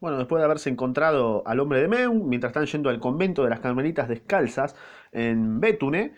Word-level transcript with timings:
Bueno, 0.00 0.16
después 0.16 0.40
de 0.40 0.44
haberse 0.44 0.70
encontrado 0.70 1.42
al 1.44 1.58
hombre 1.58 1.80
de 1.80 1.88
Meun, 1.88 2.28
mientras 2.28 2.50
están 2.50 2.66
yendo 2.66 2.88
al 2.88 3.00
convento 3.00 3.42
de 3.42 3.50
las 3.50 3.58
Carmelitas 3.58 4.08
Descalzas 4.08 4.76
en 5.10 5.58
Bétune, 5.60 6.14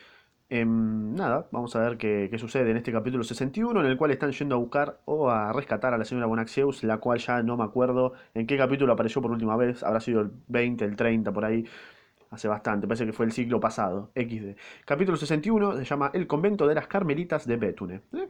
em, 0.50 1.14
nada, 1.14 1.48
vamos 1.50 1.74
a 1.76 1.80
ver 1.80 1.96
qué, 1.96 2.28
qué 2.30 2.38
sucede 2.38 2.70
en 2.70 2.76
este 2.76 2.92
capítulo 2.92 3.24
61, 3.24 3.80
en 3.80 3.86
el 3.86 3.96
cual 3.96 4.10
están 4.10 4.32
yendo 4.32 4.54
a 4.56 4.58
buscar 4.58 5.00
o 5.06 5.30
a 5.30 5.52
rescatar 5.54 5.94
a 5.94 5.98
la 5.98 6.04
señora 6.04 6.26
Bonaxeus, 6.26 6.84
la 6.84 6.98
cual 6.98 7.18
ya 7.20 7.42
no 7.42 7.56
me 7.56 7.64
acuerdo 7.64 8.12
en 8.34 8.46
qué 8.46 8.58
capítulo 8.58 8.92
apareció 8.92 9.22
por 9.22 9.30
última 9.30 9.56
vez, 9.56 9.82
habrá 9.82 10.00
sido 10.00 10.20
el 10.20 10.30
20, 10.48 10.84
el 10.84 10.96
30, 10.96 11.32
por 11.32 11.46
ahí, 11.46 11.64
hace 12.30 12.48
bastante, 12.48 12.86
parece 12.86 13.06
que 13.06 13.12
fue 13.14 13.26
el 13.26 13.32
siglo 13.32 13.60
pasado, 13.60 14.10
XD. 14.14 14.56
Capítulo 14.84 15.16
61 15.16 15.78
se 15.78 15.84
llama 15.84 16.10
El 16.12 16.26
convento 16.26 16.66
de 16.66 16.74
las 16.74 16.86
Carmelitas 16.86 17.46
de 17.46 17.56
Bétune. 17.56 18.02
¿eh? 18.12 18.28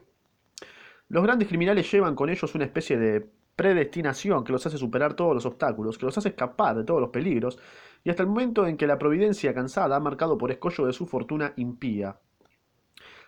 Los 1.09 1.25
grandes 1.25 1.49
criminales 1.49 1.91
llevan 1.91 2.15
con 2.15 2.31
ellos 2.31 2.55
una 2.55 2.65
especie 2.65 2.97
de 2.97 3.27
predestinación 3.61 4.43
que 4.43 4.53
los 4.53 4.65
hace 4.65 4.79
superar 4.79 5.13
todos 5.13 5.35
los 5.35 5.45
obstáculos, 5.45 5.99
que 5.99 6.07
los 6.07 6.17
hace 6.17 6.31
escapar 6.31 6.75
de 6.75 6.85
todos 6.85 6.99
los 6.99 7.11
peligros, 7.11 7.59
y 8.03 8.09
hasta 8.09 8.23
el 8.23 8.29
momento 8.31 8.67
en 8.67 8.79
que 8.79 8.87
la 8.87 8.99
providencia 8.99 9.53
cansada 9.53 9.97
ha 9.97 10.01
marcado 10.01 10.39
por 10.39 10.51
escollo 10.51 10.87
de 10.87 10.95
su 10.95 11.05
fortuna 11.05 11.53
impía. 11.59 12.19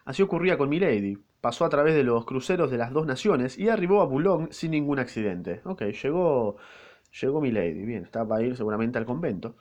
Así 0.07 0.23
ocurría 0.23 0.57
con 0.57 0.71
Milady. 0.71 1.19
Pasó 1.43 1.67
a 1.67 1.69
través 1.69 1.95
de 1.95 2.03
los 2.03 2.25
cruceros 2.25 2.71
de 2.71 2.79
las 2.79 2.95
dos 2.95 3.05
naciones 3.05 3.59
y 3.59 3.69
arribó 3.69 4.01
a 4.01 4.07
Boulogne 4.07 4.49
sin 4.53 4.71
ningún 4.71 5.01
accidente. 5.01 5.61
Ok, 5.65 5.83
llegó, 6.03 6.57
llegó 7.21 7.43
Milady. 7.43 7.85
Bien, 7.85 8.05
está 8.05 8.27
para 8.27 8.43
ir 8.43 8.57
seguramente 8.57 8.97
al 8.97 9.05
convento. 9.05 9.57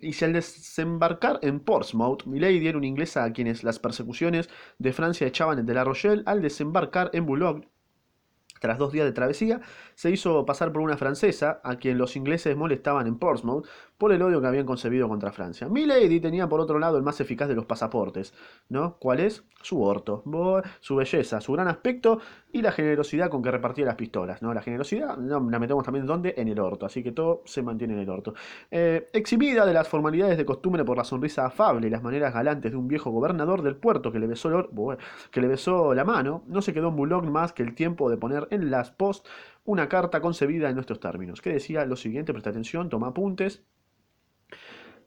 Y 0.00 0.14
si 0.14 0.24
al 0.24 0.32
desembarcar 0.32 1.40
en 1.42 1.60
Portsmouth, 1.60 2.24
Milady 2.24 2.66
era 2.66 2.78
una 2.78 2.86
inglesa 2.86 3.24
a 3.24 3.34
quienes 3.34 3.64
las 3.64 3.78
persecuciones 3.78 4.48
de 4.78 4.94
Francia 4.94 5.26
echaban 5.26 5.66
de 5.66 5.74
La 5.74 5.84
Rochelle, 5.84 6.22
al 6.24 6.40
desembarcar 6.40 7.10
en 7.12 7.26
Boulogne, 7.26 7.68
tras 8.60 8.78
dos 8.78 8.92
días 8.92 9.06
de 9.06 9.12
travesía, 9.12 9.60
se 9.94 10.10
hizo 10.10 10.44
pasar 10.46 10.72
por 10.72 10.82
una 10.82 10.96
francesa 10.96 11.60
a 11.64 11.76
quien 11.76 11.98
los 11.98 12.16
ingleses 12.16 12.56
molestaban 12.56 13.06
en 13.06 13.18
Portsmouth 13.18 13.66
por 13.98 14.12
el 14.12 14.22
odio 14.22 14.40
que 14.40 14.46
habían 14.46 14.66
concebido 14.66 15.08
contra 15.08 15.32
Francia. 15.32 15.68
Milady 15.68 16.20
tenía 16.20 16.48
por 16.48 16.60
otro 16.60 16.78
lado 16.78 16.96
el 16.96 17.02
más 17.02 17.20
eficaz 17.20 17.48
de 17.48 17.54
los 17.54 17.66
pasaportes, 17.66 18.34
¿no? 18.68 18.96
¿Cuál 18.98 19.20
es? 19.20 19.44
Su 19.62 19.82
orto, 19.82 20.22
su 20.80 20.96
belleza, 20.96 21.40
su 21.40 21.52
gran 21.52 21.68
aspecto 21.68 22.20
y 22.56 22.62
la 22.62 22.72
generosidad 22.72 23.28
con 23.28 23.42
que 23.42 23.50
repartía 23.50 23.84
las 23.84 23.96
pistolas, 23.96 24.40
¿no? 24.40 24.54
La 24.54 24.62
generosidad 24.62 25.18
no, 25.18 25.50
la 25.50 25.58
metemos 25.58 25.84
también 25.84 26.06
¿dónde? 26.06 26.32
En 26.38 26.48
el 26.48 26.58
orto, 26.58 26.86
así 26.86 27.02
que 27.02 27.12
todo 27.12 27.42
se 27.44 27.62
mantiene 27.62 27.92
en 27.92 28.00
el 28.00 28.08
orto. 28.08 28.32
Eh, 28.70 29.10
exhibida 29.12 29.66
de 29.66 29.74
las 29.74 29.86
formalidades 29.86 30.38
de 30.38 30.46
costumbre 30.46 30.82
por 30.82 30.96
la 30.96 31.04
sonrisa 31.04 31.44
afable 31.44 31.88
y 31.88 31.90
las 31.90 32.02
maneras 32.02 32.32
galantes 32.32 32.72
de 32.72 32.78
un 32.78 32.88
viejo 32.88 33.10
gobernador 33.10 33.60
del 33.60 33.76
puerto 33.76 34.10
que 34.10 34.18
le 34.18 34.26
besó, 34.26 34.70
que 35.30 35.40
le 35.42 35.48
besó 35.48 35.92
la 35.92 36.06
mano, 36.06 36.44
no 36.46 36.62
se 36.62 36.72
quedó 36.72 36.88
en 36.88 36.96
Boulogne 36.96 37.30
más 37.30 37.52
que 37.52 37.62
el 37.62 37.74
tiempo 37.74 38.08
de 38.08 38.16
poner 38.16 38.48
en 38.50 38.70
las 38.70 38.90
post 38.90 39.26
una 39.66 39.90
carta 39.90 40.22
concebida 40.22 40.70
en 40.70 40.76
nuestros 40.76 40.98
términos, 40.98 41.42
que 41.42 41.52
decía 41.52 41.84
lo 41.84 41.96
siguiente, 41.96 42.32
presta 42.32 42.48
atención, 42.48 42.88
toma 42.88 43.08
apuntes, 43.08 43.66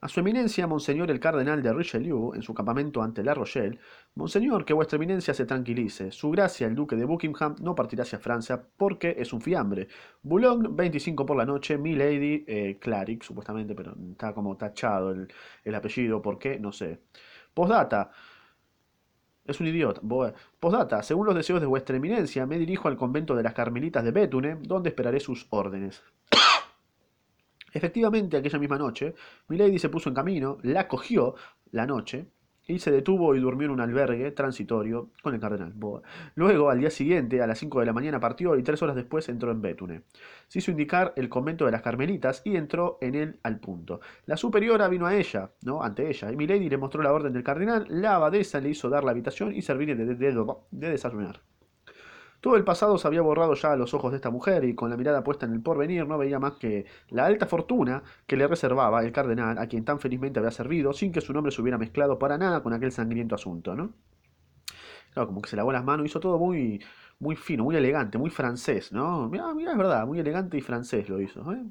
a 0.01 0.07
su 0.07 0.21
eminencia, 0.21 0.65
Monseñor 0.65 1.11
el 1.11 1.19
Cardenal 1.19 1.61
de 1.61 1.73
Richelieu, 1.73 2.33
en 2.33 2.41
su 2.41 2.53
campamento 2.53 3.01
ante 3.01 3.23
La 3.23 3.33
Rochelle, 3.33 3.79
Monseñor, 4.15 4.63
que 4.63 4.73
vuestra 4.73 4.95
eminencia 4.95 5.33
se 5.33 5.45
tranquilice. 5.45 6.11
Su 6.11 6.31
gracia, 6.31 6.67
el 6.67 6.75
duque 6.75 6.95
de 6.95 7.03
Buckingham, 7.05 7.55
no 7.61 7.75
partirá 7.75 8.03
hacia 8.03 8.19
Francia 8.19 8.63
porque 8.77 9.15
es 9.17 9.33
un 9.33 9.41
fiambre. 9.41 9.89
Boulogne, 10.21 10.69
25 10.71 11.25
por 11.25 11.35
la 11.35 11.45
noche, 11.45 11.77
mi 11.77 11.95
lady, 11.95 12.45
eh, 12.47 12.77
Claric, 12.79 13.23
supuestamente, 13.23 13.75
pero 13.75 13.93
está 14.11 14.33
como 14.33 14.55
tachado 14.55 15.11
el, 15.11 15.27
el 15.65 15.75
apellido, 15.75 16.21
¿por 16.21 16.39
qué? 16.39 16.59
No 16.59 16.71
sé. 16.71 17.01
Postdata. 17.53 18.11
Es 19.45 19.59
un 19.59 19.67
idiota. 19.67 19.99
Postdata, 20.59 21.03
según 21.03 21.25
los 21.25 21.35
deseos 21.35 21.59
de 21.59 21.67
vuestra 21.67 21.97
eminencia, 21.97 22.45
me 22.45 22.57
dirijo 22.57 22.87
al 22.87 22.95
convento 22.95 23.35
de 23.35 23.43
las 23.43 23.53
Carmelitas 23.53 24.03
de 24.03 24.11
Bétune, 24.11 24.57
donde 24.61 24.89
esperaré 24.89 25.19
sus 25.19 25.47
órdenes. 25.49 26.03
Efectivamente, 27.73 28.37
aquella 28.37 28.59
misma 28.59 28.77
noche, 28.77 29.15
Milady 29.47 29.79
se 29.79 29.89
puso 29.89 30.09
en 30.09 30.15
camino, 30.15 30.57
la 30.63 30.87
cogió 30.87 31.35
la 31.71 31.85
noche, 31.85 32.27
y 32.69 32.79
se 32.79 32.91
detuvo 32.91 33.35
y 33.35 33.39
durmió 33.39 33.65
en 33.65 33.71
un 33.71 33.81
albergue 33.81 34.31
transitorio 34.31 35.09
con 35.23 35.33
el 35.33 35.39
cardenal 35.39 35.73
Boa. 35.73 36.03
Luego, 36.35 36.69
al 36.69 36.79
día 36.79 36.91
siguiente, 36.91 37.41
a 37.41 37.47
las 37.47 37.57
5 37.57 37.79
de 37.79 37.85
la 37.87 37.93
mañana 37.93 38.19
partió 38.19 38.55
y 38.55 38.63
tres 38.63 38.81
horas 38.83 38.95
después 38.95 39.27
entró 39.27 39.51
en 39.51 39.61
Bétune. 39.61 40.03
Se 40.47 40.59
hizo 40.59 40.69
indicar 40.69 41.13
el 41.15 41.29
convento 41.29 41.65
de 41.65 41.71
las 41.71 41.81
Carmelitas 41.81 42.43
y 42.45 42.55
entró 42.55 42.99
en 43.01 43.15
él 43.15 43.39
al 43.41 43.59
punto. 43.59 44.01
La 44.27 44.37
superiora 44.37 44.87
vino 44.87 45.07
a 45.07 45.15
ella, 45.15 45.51
¿no? 45.63 45.81
Ante 45.81 46.09
ella, 46.09 46.31
y 46.31 46.35
Milady 46.35 46.69
le 46.69 46.77
mostró 46.77 47.01
la 47.01 47.11
orden 47.11 47.33
del 47.33 47.43
cardenal, 47.43 47.87
la 47.89 48.15
abadesa 48.15 48.61
le 48.61 48.69
hizo 48.69 48.89
dar 48.89 49.03
la 49.03 49.11
habitación 49.11 49.55
y 49.55 49.63
servir 49.63 49.97
de, 49.97 50.05
de 50.05 50.89
desayunar. 50.89 51.41
Todo 52.41 52.55
el 52.55 52.63
pasado 52.63 52.97
se 52.97 53.07
había 53.07 53.21
borrado 53.21 53.53
ya 53.53 53.73
a 53.73 53.75
los 53.75 53.93
ojos 53.93 54.11
de 54.11 54.17
esta 54.17 54.29
mujer 54.29 54.63
y 54.63 54.73
con 54.73 54.89
la 54.89 54.95
mirada 54.97 55.23
puesta 55.23 55.45
en 55.45 55.53
el 55.53 55.61
porvenir 55.61 56.07
no 56.07 56.17
veía 56.17 56.39
más 56.39 56.53
que 56.53 56.85
la 57.09 57.25
alta 57.25 57.45
fortuna 57.47 58.01
que 58.25 58.37
le 58.37 58.47
reservaba 58.47 59.03
el 59.03 59.11
cardenal 59.11 59.57
a 59.57 59.67
quien 59.67 59.83
tan 59.83 59.99
felizmente 59.99 60.39
había 60.39 60.51
servido 60.51 60.93
sin 60.93 61.11
que 61.11 61.21
su 61.21 61.33
nombre 61.33 61.51
se 61.51 61.61
hubiera 61.61 61.77
mezclado 61.77 62.17
para 62.17 62.37
nada 62.37 62.63
con 62.63 62.71
aquel 62.73 62.91
sangriento 62.93 63.35
asunto, 63.35 63.75
¿no? 63.75 63.93
Claro, 65.13 65.27
como 65.27 65.41
que 65.41 65.49
se 65.49 65.55
lavó 65.57 65.71
las 65.71 65.83
manos, 65.83 66.05
hizo 66.05 66.19
todo 66.19 66.37
muy, 66.37 66.81
muy 67.19 67.35
fino, 67.35 67.63
muy 67.63 67.75
elegante, 67.75 68.17
muy 68.17 68.29
francés, 68.29 68.91
¿no? 68.91 69.27
Mira, 69.29 69.53
mira, 69.53 69.71
es 69.71 69.77
verdad, 69.77 70.05
muy 70.07 70.19
elegante 70.19 70.57
y 70.57 70.61
francés 70.61 71.09
lo 71.09 71.19
hizo, 71.21 71.51
¿eh? 71.51 71.63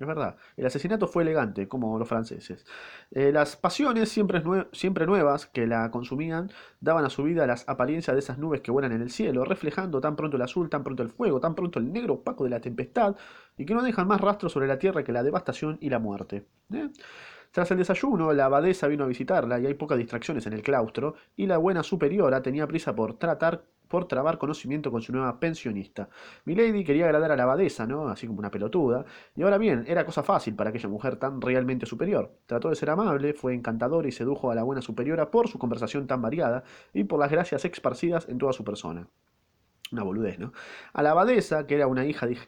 Es 0.00 0.06
verdad, 0.06 0.36
el 0.56 0.64
asesinato 0.64 1.06
fue 1.06 1.22
elegante, 1.24 1.68
como 1.68 1.98
los 1.98 2.08
franceses. 2.08 2.64
Eh, 3.10 3.32
las 3.32 3.56
pasiones 3.56 4.08
siempre, 4.08 4.40
nuevas 5.06 5.46
que 5.46 5.66
la 5.66 5.90
consumían 5.90 6.50
daban 6.80 7.04
a 7.04 7.10
su 7.10 7.22
vida 7.22 7.46
las 7.46 7.68
apariencias 7.68 8.14
de 8.14 8.20
esas 8.20 8.38
nubes 8.38 8.62
que 8.62 8.70
vuelan 8.70 8.92
en 8.92 9.02
el 9.02 9.10
cielo, 9.10 9.44
reflejando 9.44 10.00
tan 10.00 10.16
pronto 10.16 10.38
el 10.38 10.42
azul, 10.42 10.70
tan 10.70 10.82
pronto 10.84 11.02
el 11.02 11.10
fuego, 11.10 11.38
tan 11.38 11.54
pronto 11.54 11.78
el 11.78 11.92
negro 11.92 12.14
opaco 12.14 12.44
de 12.44 12.50
la 12.50 12.60
tempestad, 12.60 13.14
y 13.58 13.66
que 13.66 13.74
no 13.74 13.82
dejan 13.82 14.08
más 14.08 14.22
rastro 14.22 14.48
sobre 14.48 14.66
la 14.66 14.78
tierra 14.78 15.04
que 15.04 15.12
la 15.12 15.22
devastación 15.22 15.76
y 15.82 15.90
la 15.90 15.98
muerte. 15.98 16.46
¿eh? 16.72 16.88
Tras 17.52 17.70
el 17.72 17.78
desayuno, 17.78 18.32
la 18.32 18.44
abadesa 18.44 18.86
vino 18.86 19.04
a 19.04 19.08
visitarla 19.08 19.58
y 19.58 19.66
hay 19.66 19.74
pocas 19.74 19.98
distracciones 19.98 20.46
en 20.46 20.52
el 20.52 20.62
claustro, 20.62 21.14
y 21.36 21.46
la 21.46 21.58
buena 21.58 21.82
superiora 21.82 22.42
tenía 22.42 22.66
prisa 22.66 22.94
por 22.94 23.14
tratar 23.14 23.64
por 23.90 24.06
trabar 24.06 24.38
conocimiento 24.38 24.92
con 24.92 25.02
su 25.02 25.12
nueva 25.12 25.40
pensionista. 25.40 26.08
Milady 26.44 26.84
quería 26.84 27.06
agradar 27.06 27.32
a 27.32 27.36
la 27.36 27.42
abadesa, 27.42 27.88
¿no? 27.88 28.08
Así 28.08 28.28
como 28.28 28.38
una 28.38 28.52
pelotuda. 28.52 29.04
Y 29.34 29.42
ahora 29.42 29.58
bien, 29.58 29.84
era 29.88 30.06
cosa 30.06 30.22
fácil 30.22 30.54
para 30.54 30.70
aquella 30.70 30.88
mujer 30.88 31.16
tan 31.16 31.40
realmente 31.40 31.86
superior. 31.86 32.30
Trató 32.46 32.68
de 32.68 32.76
ser 32.76 32.90
amable, 32.90 33.34
fue 33.34 33.52
encantador 33.52 34.06
y 34.06 34.12
sedujo 34.12 34.52
a 34.52 34.54
la 34.54 34.62
buena 34.62 34.80
superiora 34.80 35.32
por 35.32 35.48
su 35.48 35.58
conversación 35.58 36.06
tan 36.06 36.22
variada 36.22 36.62
y 36.94 37.02
por 37.02 37.18
las 37.18 37.32
gracias 37.32 37.64
esparcidas 37.64 38.28
en 38.28 38.38
toda 38.38 38.52
su 38.52 38.62
persona. 38.62 39.08
Una 39.92 40.04
boludez, 40.04 40.38
¿no? 40.38 40.52
A 40.92 41.02
la 41.02 41.10
abadesa, 41.10 41.66
que 41.66 41.74
era 41.74 41.88
una 41.88 42.04
hija 42.06 42.26
de, 42.26 42.38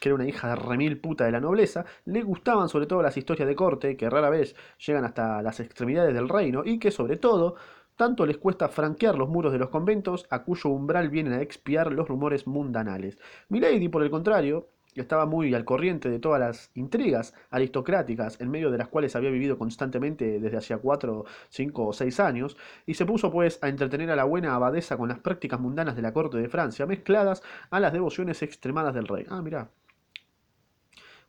que 0.00 0.08
era 0.08 0.14
una 0.14 0.28
hija 0.28 0.54
remil 0.54 1.00
puta 1.00 1.24
de 1.24 1.32
la 1.32 1.40
nobleza, 1.40 1.84
le 2.04 2.22
gustaban 2.22 2.68
sobre 2.68 2.86
todo 2.86 3.02
las 3.02 3.16
historias 3.16 3.48
de 3.48 3.56
corte, 3.56 3.96
que 3.96 4.08
rara 4.08 4.30
vez 4.30 4.54
llegan 4.78 5.04
hasta 5.04 5.42
las 5.42 5.58
extremidades 5.58 6.14
del 6.14 6.28
reino, 6.28 6.62
y 6.64 6.78
que 6.78 6.92
sobre 6.92 7.16
todo 7.16 7.56
tanto 7.96 8.26
les 8.26 8.38
cuesta 8.38 8.68
franquear 8.68 9.16
los 9.16 9.28
muros 9.28 9.52
de 9.52 9.58
los 9.58 9.70
conventos, 9.70 10.26
a 10.30 10.44
cuyo 10.44 10.70
umbral 10.70 11.10
vienen 11.10 11.32
a 11.32 11.42
expiar 11.42 11.92
los 11.92 12.08
rumores 12.08 12.46
mundanales. 12.46 13.18
Milady, 13.48 13.88
por 13.88 14.02
el 14.02 14.10
contrario, 14.10 14.68
estaba 15.00 15.26
muy 15.26 15.54
al 15.54 15.64
corriente 15.64 16.10
de 16.10 16.18
todas 16.18 16.40
las 16.40 16.70
intrigas 16.74 17.34
aristocráticas 17.50 18.40
en 18.40 18.50
medio 18.50 18.70
de 18.70 18.78
las 18.78 18.88
cuales 18.88 19.16
había 19.16 19.30
vivido 19.30 19.58
constantemente 19.58 20.40
desde 20.40 20.56
hacía 20.56 20.78
cuatro, 20.78 21.24
cinco 21.48 21.86
o 21.86 21.92
seis 21.92 22.20
años, 22.20 22.56
y 22.86 22.94
se 22.94 23.06
puso 23.06 23.30
pues 23.30 23.58
a 23.62 23.68
entretener 23.68 24.10
a 24.10 24.16
la 24.16 24.24
buena 24.24 24.54
abadesa 24.54 24.96
con 24.96 25.08
las 25.08 25.18
prácticas 25.18 25.60
mundanas 25.60 25.96
de 25.96 26.02
la 26.02 26.12
corte 26.12 26.38
de 26.38 26.48
Francia, 26.48 26.86
mezcladas 26.86 27.42
a 27.70 27.80
las 27.80 27.92
devociones 27.92 28.42
extremadas 28.42 28.94
del 28.94 29.08
rey. 29.08 29.26
Ah, 29.28 29.42
mirá. 29.42 29.68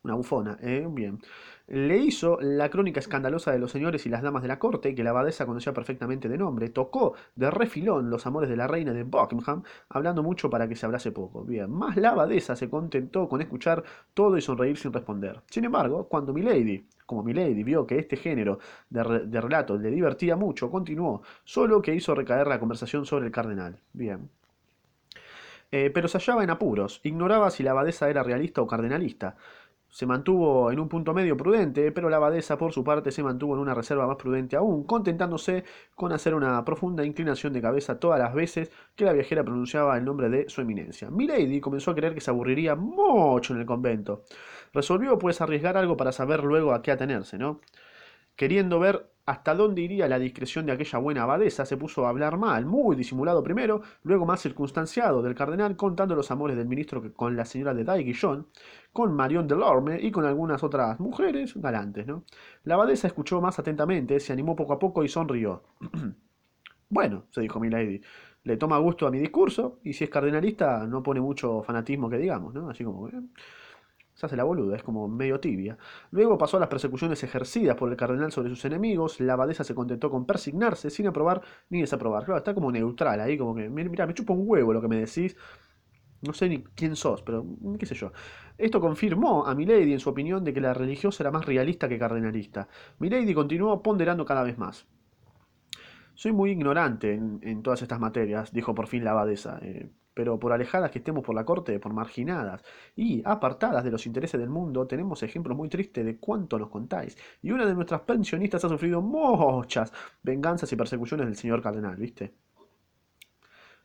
Una 0.04 0.14
bufona, 0.14 0.58
¿eh? 0.62 0.86
Bien 0.88 1.20
le 1.68 1.98
hizo 1.98 2.38
la 2.42 2.70
crónica 2.70 3.00
escandalosa 3.00 3.52
de 3.52 3.60
los 3.60 3.72
señores 3.72 4.06
y 4.06 4.10
las 4.10 4.22
damas 4.22 4.42
de 4.42 4.48
la 4.48 4.60
corte, 4.60 4.94
que 4.94 5.04
la 5.04 5.10
abadesa 5.10 5.46
conocía 5.46 5.74
perfectamente 5.74 6.30
de 6.30 6.38
nombre, 6.38 6.70
tocó 6.70 7.16
de 7.36 7.50
refilón 7.50 8.10
los 8.10 8.26
amores 8.26 8.50
de 8.50 8.56
la 8.56 8.68
reina 8.68 8.94
de 8.94 9.04
Buckingham, 9.04 9.64
hablando 9.90 10.24
mucho 10.24 10.50
para 10.50 10.68
que 10.68 10.76
se 10.76 10.86
hablase 10.86 11.12
poco. 11.12 11.44
Bien, 11.44 11.72
más 11.72 11.98
la 11.98 12.10
abadesa 12.12 12.56
se 12.56 12.70
contentó 12.70 13.28
con 13.28 13.42
escuchar 13.42 13.84
todo 14.14 14.38
y 14.38 14.42
sonreír 14.42 14.78
sin 14.78 14.94
responder. 14.94 15.42
Sin 15.50 15.66
embargo, 15.66 16.08
cuando 16.08 16.34
Milady, 16.34 16.86
como 17.06 17.24
Milady 17.24 17.64
vio 17.64 17.88
que 17.88 18.00
este 18.00 18.18
género 18.18 18.60
de, 18.90 19.26
de 19.26 19.42
relato 19.42 19.78
le 19.78 19.90
divertía 19.90 20.36
mucho, 20.36 20.70
continuó, 20.70 21.24
solo 21.44 21.82
que 21.82 21.96
hizo 21.96 22.14
recaer 22.14 22.48
la 22.48 22.60
conversación 22.60 23.06
sobre 23.06 23.26
el 23.26 23.32
cardenal. 23.32 23.80
Bien. 23.94 24.30
Eh, 25.72 25.90
pero 25.94 26.08
se 26.08 26.20
hallaba 26.20 26.44
en 26.44 26.52
apuros, 26.52 27.02
ignoraba 27.04 27.50
si 27.50 27.64
la 27.64 27.72
abadesa 27.72 28.10
era 28.10 28.24
realista 28.24 28.62
o 28.62 28.68
cardenalista 28.68 29.36
se 29.96 30.06
mantuvo 30.06 30.74
en 30.74 30.80
un 30.82 30.90
punto 30.90 31.14
medio 31.14 31.38
prudente, 31.38 31.90
pero 31.94 32.10
la 32.10 32.18
abadesa 32.18 32.58
por 32.58 32.74
su 32.74 32.84
parte 32.84 33.14
se 33.14 33.24
mantuvo 33.24 33.54
en 33.54 33.62
una 33.62 33.74
reserva 33.74 34.06
más 34.06 34.18
prudente 34.18 34.58
aún, 34.58 34.84
contentándose 34.84 35.64
con 35.96 36.12
hacer 36.12 36.36
una 36.36 36.66
profunda 36.66 37.06
inclinación 37.06 37.54
de 37.54 37.62
cabeza 37.62 37.98
todas 37.98 38.20
las 38.20 38.34
veces 38.34 38.70
que 38.94 39.06
la 39.06 39.14
viajera 39.14 39.46
pronunciaba 39.46 39.98
el 39.98 40.04
nombre 40.04 40.28
de 40.28 40.50
su 40.50 40.60
eminencia. 40.60 41.10
Milady 41.10 41.62
comenzó 41.62 41.92
a 41.92 41.96
creer 41.96 42.14
que 42.14 42.20
se 42.20 42.30
aburriría 42.30 42.76
mucho 42.76 43.54
en 43.54 43.62
el 43.62 43.66
convento. 43.66 44.24
Resolvió 44.74 45.18
pues 45.18 45.40
arriesgar 45.40 45.78
algo 45.78 45.96
para 45.96 46.12
saber 46.12 46.44
luego 46.44 46.74
a 46.74 46.82
qué 46.82 46.92
atenerse, 46.92 47.38
¿no? 47.38 47.62
Queriendo 48.36 48.80
ver 48.80 49.10
hasta 49.26 49.56
dónde 49.56 49.82
iría 49.82 50.08
la 50.08 50.20
discreción 50.20 50.66
de 50.66 50.72
aquella 50.74 51.00
buena 51.00 51.24
abadesa, 51.24 51.66
se 51.66 51.78
puso 51.78 52.06
a 52.06 52.10
hablar 52.10 52.38
mal, 52.38 52.66
muy 52.66 52.96
disimulado 52.96 53.42
primero, 53.42 53.82
luego 54.04 54.26
más 54.26 54.42
circunstanciado 54.42 55.22
del 55.24 55.34
cardenal, 55.34 55.76
contando 55.76 56.16
los 56.16 56.30
amores 56.30 56.56
del 56.56 56.68
ministro 56.68 57.14
con 57.14 57.36
la 57.36 57.46
señora 57.46 57.74
de 57.74 57.84
Daiguillon, 57.84 58.48
con 58.94 59.14
Marion 59.16 59.48
Delorme 59.48 60.00
y 60.00 60.12
con 60.12 60.26
algunas 60.26 60.64
otras 60.64 61.00
mujeres 61.00 61.56
galantes. 61.56 62.06
¿no? 62.06 62.24
La 62.64 62.76
abadesa 62.76 63.08
escuchó 63.08 63.42
más 63.42 63.58
atentamente, 63.58 64.20
se 64.20 64.34
animó 64.34 64.56
poco 64.56 64.74
a 64.74 64.80
poco 64.80 65.04
y 65.04 65.10
sonrió. 65.10 65.64
bueno, 66.90 67.24
se 67.32 67.42
dijo 67.42 67.60
Milady, 67.60 68.02
le 68.44 68.58
toma 68.58 68.78
gusto 68.78 69.08
a 69.08 69.12
mi 69.12 69.18
discurso 69.18 69.80
y 69.84 69.94
si 69.94 70.04
es 70.04 70.10
cardenalista 70.10 70.86
no 70.86 71.02
pone 71.02 71.20
mucho 71.20 71.64
fanatismo 71.64 72.10
que 72.10 72.18
digamos, 72.18 72.54
¿no? 72.54 72.70
Así 72.70 72.84
como... 72.84 73.08
¿eh? 73.10 73.14
Se 74.16 74.26
hace 74.26 74.38
la 74.38 74.46
boluda, 74.46 74.78
es 74.78 74.84
como 74.84 75.10
medio 75.10 75.42
tibia. 75.42 75.78
Luego 76.12 76.38
pasó 76.38 76.56
a 76.56 76.62
las 76.62 76.70
persecuciones 76.70 77.22
ejercidas 77.24 77.76
por 77.76 77.92
el 77.92 77.98
cardenal 77.98 78.32
sobre 78.32 78.50
sus 78.50 78.64
enemigos. 78.64 79.20
La 79.20 79.34
abadesa 79.34 79.66
se 79.66 79.76
contentó 79.76 80.10
con 80.10 80.26
persignarse 80.26 80.90
sin 80.90 81.08
aprobar 81.08 81.42
ni 81.70 81.82
desaprobar. 81.82 82.24
Claro, 82.24 82.38
está 82.38 82.54
como 82.54 82.72
neutral 82.72 83.20
ahí, 83.20 83.38
como 83.38 83.54
que, 83.54 83.70
mira, 83.70 84.08
me 84.08 84.14
chupa 84.14 84.32
un 84.32 84.44
huevo 84.48 84.72
lo 84.72 84.82
que 84.82 84.88
me 84.88 84.98
decís. 84.98 85.36
No 86.22 86.32
sé 86.32 86.48
ni 86.48 86.64
quién 86.64 86.96
sos, 86.96 87.22
pero 87.24 87.46
qué 87.78 87.86
sé 87.86 87.94
yo. 87.94 88.14
Esto 88.58 88.80
confirmó 88.80 89.46
a 89.46 89.54
Milady 89.54 89.92
en 89.92 90.00
su 90.00 90.10
opinión 90.10 90.46
de 90.46 90.54
que 90.54 90.62
la 90.62 90.74
religiosa 90.74 91.22
era 91.22 91.32
más 91.32 91.46
realista 91.46 91.90
que 91.90 92.00
cardenalista. 92.00 92.70
Milady 93.00 93.34
continuó 93.34 93.84
ponderando 93.84 94.24
cada 94.26 94.44
vez 94.44 94.58
más. 94.58 94.88
Soy 96.14 96.32
muy 96.32 96.52
ignorante 96.52 97.14
en, 97.14 97.62
todas 97.62 97.82
estas 97.82 98.00
materias, 98.00 98.54
dijo 98.54 98.74
por 98.74 98.88
fin 98.88 99.04
la 99.04 99.12
abadesa. 99.12 99.60
Eh, 99.62 99.90
pero 100.16 100.40
por 100.40 100.54
alejadas 100.54 100.90
que 100.92 101.00
estemos 101.00 101.24
por 101.24 101.36
la 101.36 101.46
corte, 101.46 101.80
por 101.80 101.94
marginadas 101.94 102.64
y 102.96 103.22
apartadas 103.26 103.84
de 103.84 103.92
los 103.92 104.06
intereses 104.08 104.40
del 104.40 104.50
mundo, 104.50 104.88
tenemos 104.88 105.22
ejemplos 105.22 105.58
muy 105.58 105.70
tristes 105.70 106.06
de 106.06 106.18
cuánto 106.18 106.58
nos 106.58 106.70
contáis. 106.70 107.18
Y 107.44 107.52
una 107.52 107.66
de 107.66 107.76
nuestras 107.76 108.02
pensionistas 108.02 108.64
ha 108.66 108.70
sufrido 108.70 109.02
muchas 109.02 109.92
venganzas 110.24 110.72
y 110.72 110.76
persecuciones 110.78 111.28
del 111.28 111.36
señor 111.36 111.62
cardenal, 111.62 111.98
¿viste? 111.98 112.34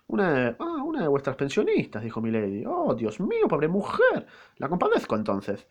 Una 0.06 0.32
de, 0.32 0.56
ah, 0.58 0.82
una 0.84 1.02
de 1.02 1.08
vuestras 1.08 1.36
pensionistas, 1.36 2.02
dijo 2.02 2.20
Milady. 2.20 2.64
Oh, 2.66 2.94
Dios 2.94 3.20
mío, 3.20 3.48
pobre 3.48 3.68
mujer. 3.68 4.26
La 4.56 4.68
compadezco 4.68 5.16
entonces. 5.16 5.66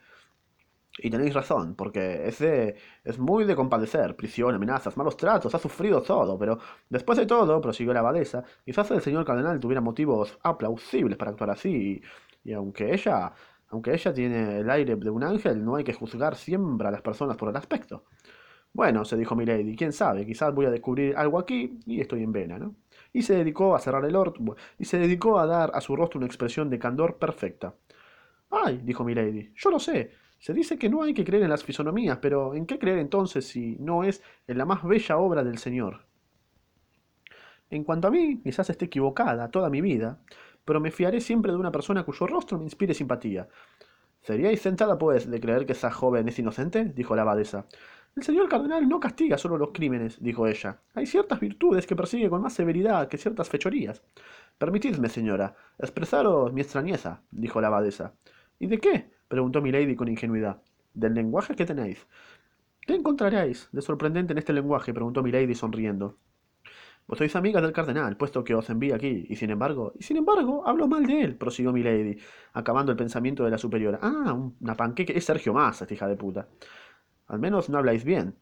Y 1.02 1.10
tenéis 1.10 1.34
razón, 1.34 1.76
porque 1.76 2.28
es, 2.28 2.42
es 2.42 3.20
muy 3.20 3.46
de 3.46 3.56
compadecer, 3.56 4.16
prisión, 4.16 4.54
amenazas, 4.54 4.98
malos 4.98 5.16
tratos, 5.16 5.54
ha 5.56 5.60
sufrido 5.60 6.02
todo, 6.02 6.38
pero 6.38 6.60
después 6.90 7.18
de 7.18 7.26
todo, 7.26 7.62
prosiguió 7.62 7.94
la 7.94 8.02
abadesa, 8.02 8.44
quizás 8.66 8.92
el 8.92 9.02
señor 9.02 9.26
cardenal 9.26 9.60
tuviera 9.60 9.82
motivos 9.82 10.38
aplausibles 10.44 11.18
para 11.18 11.32
actuar 11.32 11.52
así, 11.52 12.02
y, 12.44 12.54
aunque 12.54 12.94
ella, 12.94 13.34
aunque 13.70 13.94
ella 13.94 14.14
tiene 14.14 14.60
el 14.60 14.70
aire 14.70 14.96
de 14.96 15.10
un 15.10 15.24
ángel, 15.24 15.64
no 15.64 15.76
hay 15.76 15.84
que 15.84 15.94
juzgar 15.94 16.36
siempre 16.36 16.88
a 16.88 16.92
las 16.92 17.02
personas 17.02 17.38
por 17.38 17.50
el 17.50 17.56
aspecto. 17.56 18.04
Bueno, 18.74 19.06
se 19.06 19.18
dijo 19.18 19.36
Milady, 19.36 19.76
quién 19.76 19.94
sabe, 19.94 20.26
quizás 20.26 20.54
voy 20.54 20.66
a 20.66 20.72
descubrir 20.72 21.16
algo 21.18 21.40
aquí 21.40 21.80
y 21.86 22.02
estoy 22.02 22.24
en 22.24 22.32
vena, 22.32 22.60
¿no? 22.60 22.76
Y 23.14 23.24
se 23.24 23.36
dedicó 23.36 23.76
a 23.76 23.80
cerrar 23.80 24.06
el 24.06 24.16
orto, 24.16 24.56
y 24.78 24.86
se 24.86 25.00
dedicó 25.00 25.40
a 25.40 25.46
dar 25.48 25.72
a 25.74 25.82
su 25.82 25.96
rostro 25.96 26.20
una 26.20 26.28
expresión 26.28 26.70
de 26.70 26.78
candor 26.78 27.18
perfecta. 27.18 27.74
Ay, 28.50 28.82
dijo 28.84 29.04
Milady, 29.04 29.52
yo 29.56 29.70
lo 29.70 29.80
sé, 29.80 30.12
se 30.40 30.54
dice 30.54 30.78
que 30.78 30.90
no 30.90 31.04
hay 31.04 31.14
que 31.14 31.26
creer 31.26 31.44
en 31.44 31.50
las 31.50 31.64
fisonomías, 31.64 32.18
pero 32.20 32.56
¿en 32.56 32.66
qué 32.66 32.80
creer 32.80 33.00
entonces 33.00 33.46
si 33.46 33.76
no 33.80 34.04
es 34.04 34.24
en 34.48 34.58
la 34.58 34.66
más 34.66 34.84
bella 34.84 35.18
obra 35.18 35.44
del 35.44 35.58
Señor? 35.58 36.06
En 37.70 37.84
cuanto 37.84 38.08
a 38.08 38.12
mí, 38.12 38.42
quizás 38.42 38.70
esté 38.70 38.86
equivocada 38.86 39.52
toda 39.52 39.70
mi 39.70 39.82
vida, 39.82 40.20
pero 40.66 40.80
me 40.80 40.92
fiaré 40.92 41.22
siempre 41.22 41.52
de 41.52 41.58
una 41.58 41.72
persona 41.72 42.04
cuyo 42.04 42.26
rostro 42.26 42.58
me 42.58 42.64
inspire 42.64 42.94
simpatía. 42.94 43.48
¿Seríais 44.22 44.62
sentada, 44.62 44.98
pues, 44.98 45.30
de 45.30 45.40
creer 45.40 45.66
que 45.66 45.74
esa 45.74 45.92
joven 45.92 46.28
es 46.28 46.40
inocente? 46.40 46.86
dijo 46.86 47.16
la 47.16 47.22
abadesa. 47.24 47.68
El 48.16 48.24
señor 48.24 48.50
cardenal 48.50 48.88
no 48.90 49.00
castiga 49.00 49.38
solo 49.38 49.58
los 49.58 49.72
crímenes, 49.72 50.22
dijo 50.22 50.48
ella. 50.48 50.82
Hay 50.96 51.06
ciertas 51.06 51.40
virtudes 51.40 51.86
que 51.86 51.96
persigue 51.96 52.30
con 52.30 52.42
más 52.42 52.54
severidad 52.54 53.08
que 53.08 53.18
ciertas 53.18 53.50
fechorías. 53.50 54.02
Permitidme, 54.58 55.10
señora, 55.10 55.56
expresaros 55.78 56.52
mi 56.54 56.62
extrañeza, 56.62 57.22
dijo 57.30 57.62
la 57.62 57.68
abadesa. 57.68 58.14
¿Y 58.60 58.68
de 58.68 58.78
qué? 58.78 59.10
preguntó 59.30 59.62
Milady 59.62 59.96
con 59.96 60.10
ingenuidad. 60.10 60.62
¿Del 60.94 61.14
lenguaje 61.14 61.56
que 61.56 61.66
tenéis? 61.66 62.06
¿Qué 62.82 62.94
encontraréis 62.94 63.70
de 63.72 63.82
sorprendente 63.82 64.34
en 64.34 64.38
este 64.38 64.54
lenguaje? 64.54 64.94
preguntó 64.94 65.24
Milady 65.24 65.56
sonriendo. 65.56 66.18
Vos 67.08 67.18
sois 67.18 67.36
amiga 67.36 67.62
del 67.62 67.72
cardenal, 67.72 68.18
puesto 68.18 68.44
que 68.44 68.54
os 68.54 68.70
envía 68.70 68.96
aquí, 68.96 69.26
y 69.30 69.36
sin 69.36 69.50
embargo, 69.50 69.94
y 69.98 70.04
sin 70.04 70.18
embargo, 70.18 70.68
hablo 70.68 70.88
mal 70.88 71.08
de 71.08 71.22
él, 71.22 71.36
prosiguió 71.38 71.72
Milady, 71.74 72.20
acabando 72.54 72.92
el 72.92 72.98
pensamiento 72.98 73.44
de 73.44 73.50
la 73.50 73.58
superiora. 73.58 73.98
Ah, 74.02 74.34
una 74.34 74.76
panqueque, 74.76 75.18
es 75.18 75.26
Sergio 75.26 75.54
Massa, 75.54 75.86
esta 75.86 75.94
hija 75.96 76.08
de 76.08 76.18
puta. 76.18 76.50
Al 77.28 77.40
menos 77.40 77.70
no 77.70 77.78
habláis 77.80 78.04
bien. 78.04 78.36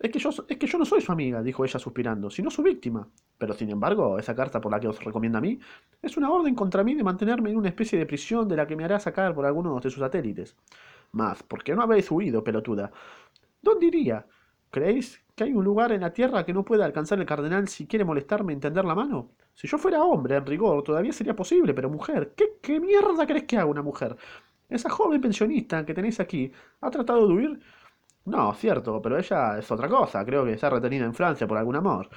Es 0.00 0.10
que, 0.10 0.18
yo, 0.18 0.30
es 0.48 0.56
que 0.56 0.66
yo 0.66 0.78
no 0.78 0.86
soy 0.86 1.02
su 1.02 1.12
amiga, 1.12 1.42
dijo 1.42 1.62
ella 1.62 1.78
suspirando, 1.78 2.30
sino 2.30 2.50
su 2.50 2.62
víctima. 2.62 3.06
Pero 3.36 3.52
sin 3.52 3.68
embargo, 3.68 4.18
esa 4.18 4.34
carta 4.34 4.58
por 4.58 4.72
la 4.72 4.80
que 4.80 4.88
os 4.88 5.04
recomienda 5.04 5.38
a 5.38 5.42
mí 5.42 5.58
es 6.00 6.16
una 6.16 6.30
orden 6.30 6.54
contra 6.54 6.82
mí 6.82 6.94
de 6.94 7.04
mantenerme 7.04 7.50
en 7.50 7.58
una 7.58 7.68
especie 7.68 7.98
de 7.98 8.06
prisión 8.06 8.48
de 8.48 8.56
la 8.56 8.66
que 8.66 8.76
me 8.76 8.84
hará 8.84 8.98
sacar 8.98 9.34
por 9.34 9.44
algunos 9.44 9.82
de 9.82 9.90
sus 9.90 10.00
satélites. 10.00 10.56
Mas, 11.12 11.42
¿por 11.42 11.62
qué 11.62 11.74
no 11.74 11.82
habéis 11.82 12.10
huido, 12.10 12.42
pelotuda? 12.42 12.90
¿Dónde 13.60 13.86
iría? 13.86 14.26
¿Creéis 14.70 15.22
que 15.34 15.44
hay 15.44 15.52
un 15.52 15.64
lugar 15.64 15.92
en 15.92 16.00
la 16.00 16.14
tierra 16.14 16.46
que 16.46 16.54
no 16.54 16.64
pueda 16.64 16.86
alcanzar 16.86 17.18
el 17.20 17.26
cardenal 17.26 17.68
si 17.68 17.86
quiere 17.86 18.06
molestarme 18.06 18.54
en 18.54 18.60
tender 18.60 18.86
la 18.86 18.94
mano? 18.94 19.32
Si 19.54 19.68
yo 19.68 19.76
fuera 19.76 20.02
hombre, 20.02 20.36
en 20.36 20.46
rigor, 20.46 20.82
todavía 20.82 21.12
sería 21.12 21.36
posible, 21.36 21.74
pero 21.74 21.90
mujer, 21.90 22.32
¿qué, 22.34 22.58
qué 22.62 22.80
mierda 22.80 23.26
crees 23.26 23.44
que 23.44 23.58
haga 23.58 23.66
una 23.66 23.82
mujer? 23.82 24.16
Esa 24.70 24.88
joven 24.88 25.20
pensionista 25.20 25.84
que 25.84 25.92
tenéis 25.92 26.20
aquí 26.20 26.50
ha 26.80 26.90
tratado 26.90 27.28
de 27.28 27.34
huir 27.34 27.60
no, 28.24 28.52
cierto, 28.54 29.00
pero 29.02 29.18
ella 29.18 29.58
es 29.58 29.70
otra 29.70 29.88
cosa. 29.88 30.24
Creo 30.24 30.44
que 30.44 30.52
está 30.52 30.70
retenida 30.70 31.04
en 31.04 31.14
Francia 31.14 31.46
por 31.46 31.58
algún 31.58 31.76
amor. 31.76 32.08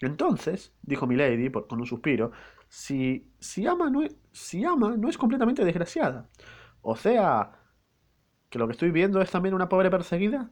Entonces, 0.00 0.72
dijo 0.82 1.06
Milady 1.06 1.50
con 1.50 1.80
un 1.80 1.86
suspiro, 1.86 2.30
si, 2.68 3.32
si, 3.40 3.66
ama 3.66 3.90
no 3.90 4.02
es, 4.02 4.16
si 4.30 4.64
ama 4.64 4.96
no 4.96 5.08
es 5.08 5.18
completamente 5.18 5.64
desgraciada. 5.64 6.28
O 6.82 6.94
sea, 6.96 7.52
que 8.48 8.58
lo 8.58 8.66
que 8.66 8.72
estoy 8.72 8.90
viendo 8.90 9.20
es 9.20 9.30
también 9.30 9.54
una 9.54 9.68
pobre 9.68 9.90
perseguida. 9.90 10.50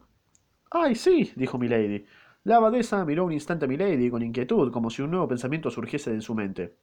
Ay, 0.71 0.95
sí, 0.95 1.33
dijo 1.37 1.59
Milady. 1.59 2.07
La 2.45 2.57
abadesa 2.57 3.05
miró 3.05 3.25
un 3.25 3.33
instante 3.33 3.67
a 3.67 3.69
Milady 3.69 4.11
con 4.11 4.23
inquietud, 4.23 4.73
como 4.73 4.91
si 4.91 5.03
un 5.03 5.11
nuevo 5.11 5.29
pensamiento 5.29 5.71
surgiese 5.71 6.11
en 6.13 6.23
su 6.23 6.35
mente. 6.35 6.79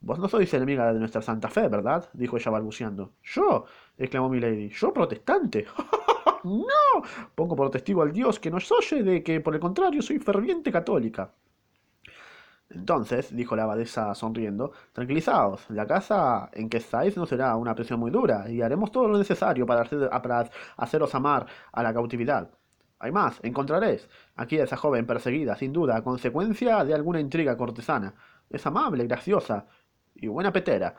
Vos 0.00 0.18
no 0.18 0.28
sois 0.28 0.52
enemiga 0.54 0.92
de 0.92 0.98
nuestra 1.00 1.22
Santa 1.22 1.48
Fe, 1.48 1.68
¿verdad? 1.68 2.08
dijo 2.12 2.36
ella 2.36 2.50
balbuceando. 2.50 3.14
¿Yo? 3.22 3.64
exclamó 3.96 4.28
Milady. 4.28 4.68
¿Yo 4.70 4.92
protestante? 4.92 5.66
no, 6.44 7.02
pongo 7.34 7.56
por 7.56 7.70
testigo 7.70 8.02
al 8.02 8.12
Dios 8.12 8.38
que 8.40 8.50
nos 8.50 8.70
oye 8.72 9.02
de 9.02 9.22
que, 9.22 9.40
por 9.40 9.54
el 9.54 9.60
contrario, 9.60 10.02
soy 10.02 10.18
ferviente 10.18 10.72
católica. 10.72 11.32
Entonces, 12.70 13.34
dijo 13.34 13.56
la 13.56 13.62
abadesa 13.62 14.14
sonriendo, 14.14 14.72
tranquilizaos, 14.92 15.70
la 15.70 15.86
casa 15.86 16.50
en 16.52 16.68
que 16.68 16.76
estáis 16.76 17.16
no 17.16 17.24
será 17.24 17.56
una 17.56 17.74
prisión 17.74 17.98
muy 17.98 18.10
dura, 18.10 18.50
y 18.50 18.60
haremos 18.60 18.92
todo 18.92 19.08
lo 19.08 19.16
necesario 19.16 19.64
para, 19.64 19.84
para 19.84 20.50
haceros 20.76 21.14
amar 21.14 21.46
a 21.72 21.82
la 21.82 21.94
cautividad. 21.94 22.50
Hay 22.98 23.12
más, 23.12 23.38
encontraréis 23.42 24.08
aquí 24.36 24.58
a 24.58 24.64
esa 24.64 24.76
joven 24.76 25.06
perseguida, 25.06 25.56
sin 25.56 25.72
duda, 25.72 25.96
a 25.96 26.02
consecuencia 26.02 26.84
de 26.84 26.94
alguna 26.94 27.20
intriga 27.20 27.56
cortesana. 27.56 28.14
Es 28.50 28.66
amable, 28.66 29.06
graciosa 29.06 29.66
y 30.14 30.26
buena 30.26 30.52
petera. 30.52 30.94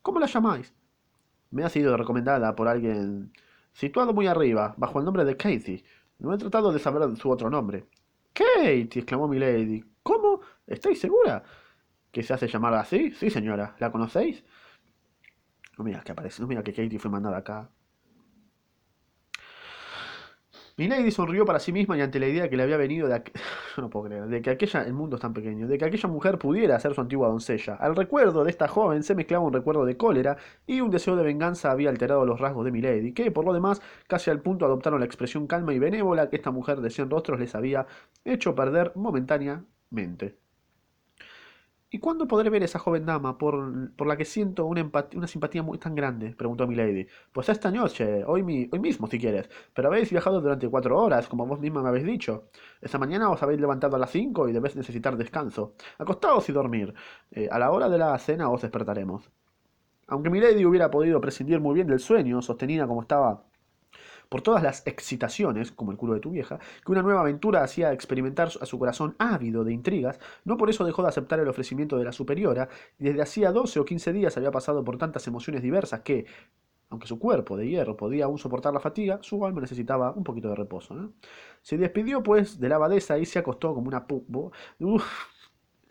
¿Cómo 0.00 0.20
la 0.20 0.26
llamáis? 0.26 0.72
Me 1.50 1.64
ha 1.64 1.68
sido 1.68 1.96
recomendada 1.96 2.54
por 2.54 2.68
alguien 2.68 3.32
situado 3.72 4.12
muy 4.12 4.26
arriba, 4.26 4.74
bajo 4.76 4.98
el 4.98 5.04
nombre 5.04 5.24
de 5.24 5.36
Katie. 5.36 5.84
No 6.18 6.34
he 6.34 6.38
tratado 6.38 6.72
de 6.72 6.78
saber 6.78 7.16
su 7.16 7.30
otro 7.30 7.50
nombre. 7.50 7.86
Katie, 8.32 8.88
exclamó 8.94 9.28
Milady. 9.28 9.84
¿Cómo? 10.02 10.40
¿Estáis 10.66 11.00
segura? 11.00 11.42
¿Que 12.10 12.22
se 12.22 12.34
hace 12.34 12.48
llamar 12.48 12.74
así? 12.74 13.12
Sí, 13.12 13.30
señora. 13.30 13.76
¿La 13.78 13.90
conocéis? 13.90 14.44
No 15.78 15.84
mira 15.84 16.02
que 16.02 16.12
aparece, 16.12 16.42
no 16.42 16.48
mira 16.48 16.62
que 16.62 16.72
Katie 16.72 16.98
fue 16.98 17.10
mandada 17.10 17.38
acá. 17.38 17.70
Milady 20.80 21.10
sonrió 21.10 21.44
para 21.44 21.58
sí 21.58 21.72
misma 21.72 21.98
y 21.98 22.00
ante 22.00 22.18
la 22.18 22.26
idea 22.26 22.48
que 22.48 22.56
le 22.56 22.62
había 22.62 22.78
venido 22.78 23.06
de, 24.28 24.40
que 24.40 24.48
aquella, 24.48 24.82
el 24.82 24.94
mundo 24.94 25.16
es 25.16 25.20
tan 25.20 25.34
pequeño, 25.34 25.68
de 25.68 25.76
que 25.76 25.84
aquella 25.84 26.08
mujer 26.08 26.38
pudiera 26.38 26.80
ser 26.80 26.94
su 26.94 27.02
antigua 27.02 27.28
doncella. 27.28 27.74
Al 27.74 27.94
recuerdo 27.94 28.44
de 28.44 28.50
esta 28.50 28.66
joven 28.66 29.02
se 29.02 29.14
mezclaba 29.14 29.44
un 29.44 29.52
recuerdo 29.52 29.84
de 29.84 29.98
cólera 29.98 30.38
y 30.66 30.80
un 30.80 30.90
deseo 30.90 31.16
de 31.16 31.22
venganza 31.22 31.70
había 31.70 31.90
alterado 31.90 32.24
los 32.24 32.40
rasgos 32.40 32.64
de 32.64 32.72
Milady, 32.72 33.12
que 33.12 33.30
por 33.30 33.44
lo 33.44 33.52
demás 33.52 33.82
casi 34.06 34.30
al 34.30 34.40
punto 34.40 34.64
adoptaron 34.64 35.00
la 35.00 35.06
expresión 35.06 35.46
calma 35.46 35.74
y 35.74 35.78
benévola 35.78 36.30
que 36.30 36.36
esta 36.36 36.50
mujer 36.50 36.80
de 36.80 36.88
cien 36.88 37.10
rostros 37.10 37.38
les 37.38 37.54
había 37.54 37.86
hecho 38.24 38.54
perder 38.54 38.92
momentáneamente. 38.94 40.38
¿Y 41.92 41.98
cuándo 41.98 42.28
podré 42.28 42.50
ver 42.50 42.62
esa 42.62 42.78
joven 42.78 43.04
dama 43.04 43.36
por, 43.36 43.92
por 43.96 44.06
la 44.06 44.16
que 44.16 44.24
siento 44.24 44.64
una, 44.64 44.88
una, 45.14 45.26
simpatía 45.26 45.62
muy 45.64 45.76
tan 45.78 45.96
grande? 45.96 46.34
preguntó 46.36 46.66
Milady. 46.68 47.06
Pues 47.32 47.48
esta 47.48 47.70
noche, 47.72 48.24
hoy, 48.24 48.68
hoy 48.70 48.78
mismo 48.78 49.08
si 49.08 49.18
quieres. 49.18 49.50
Pero 49.74 49.88
habéis 49.88 50.10
viajado 50.10 50.40
durante 50.40 50.68
cuatro 50.68 50.96
horas, 50.96 51.26
como 51.26 51.46
vos 51.46 51.58
misma 51.58 51.82
me 51.82 51.88
habéis 51.88 52.06
dicho. 52.06 52.48
Esta 52.80 52.98
mañana 52.98 53.28
os 53.30 53.42
habéis 53.42 53.60
levantado 53.60 53.96
a 53.96 53.98
las 53.98 54.10
cinco 54.10 54.48
y 54.48 54.52
debéis 54.52 54.76
necesitar 54.76 55.16
descanso. 55.16 55.74
Acostaos 55.98 56.48
y 56.48 56.52
dormir. 56.52 56.94
Eh, 57.32 57.48
a 57.50 57.58
la 57.58 57.72
hora 57.72 57.88
de 57.88 57.98
la 57.98 58.16
cena 58.18 58.50
os 58.50 58.62
despertaremos. 58.62 59.28
Aunque 60.06 60.30
Milady 60.30 60.64
hubiera 60.64 60.90
podido 60.90 61.20
prescindir 61.20 61.60
muy 61.60 61.74
bien 61.74 61.88
del 61.88 62.00
sueño, 62.00 62.40
sostenida 62.42 62.86
como 62.86 63.02
estaba 63.02 63.49
por 64.30 64.40
todas 64.40 64.62
las 64.62 64.86
excitaciones, 64.86 65.72
como 65.72 65.90
el 65.92 65.98
culo 65.98 66.14
de 66.14 66.20
tu 66.20 66.30
vieja, 66.30 66.58
que 66.86 66.92
una 66.92 67.02
nueva 67.02 67.20
aventura 67.20 67.62
hacía 67.62 67.92
experimentar 67.92 68.48
a 68.60 68.66
su 68.66 68.78
corazón 68.78 69.14
ávido 69.18 69.64
de 69.64 69.74
intrigas, 69.74 70.18
no 70.44 70.56
por 70.56 70.70
eso 70.70 70.84
dejó 70.84 71.02
de 71.02 71.08
aceptar 71.08 71.40
el 71.40 71.48
ofrecimiento 71.48 71.98
de 71.98 72.04
la 72.04 72.12
superiora, 72.12 72.68
y 72.98 73.04
desde 73.04 73.20
hacía 73.22 73.52
doce 73.52 73.80
o 73.80 73.84
quince 73.84 74.12
días 74.12 74.36
había 74.38 74.50
pasado 74.52 74.84
por 74.84 74.96
tantas 74.96 75.26
emociones 75.26 75.62
diversas 75.62 76.00
que, 76.00 76.26
aunque 76.90 77.06
su 77.06 77.18
cuerpo 77.18 77.56
de 77.56 77.68
hierro 77.68 77.96
podía 77.96 78.24
aún 78.26 78.38
soportar 78.38 78.72
la 78.72 78.80
fatiga, 78.80 79.18
su 79.22 79.44
alma 79.44 79.60
necesitaba 79.60 80.12
un 80.12 80.24
poquito 80.24 80.48
de 80.48 80.56
reposo. 80.56 81.12
Se 81.62 81.76
despidió, 81.76 82.22
pues, 82.22 82.58
de 82.60 82.68
la 82.68 82.76
abadesa 82.76 83.18
y 83.18 83.26
se 83.26 83.38
acostó 83.38 83.74
como 83.74 83.88
una 83.88 84.06
pupo. 84.06 84.52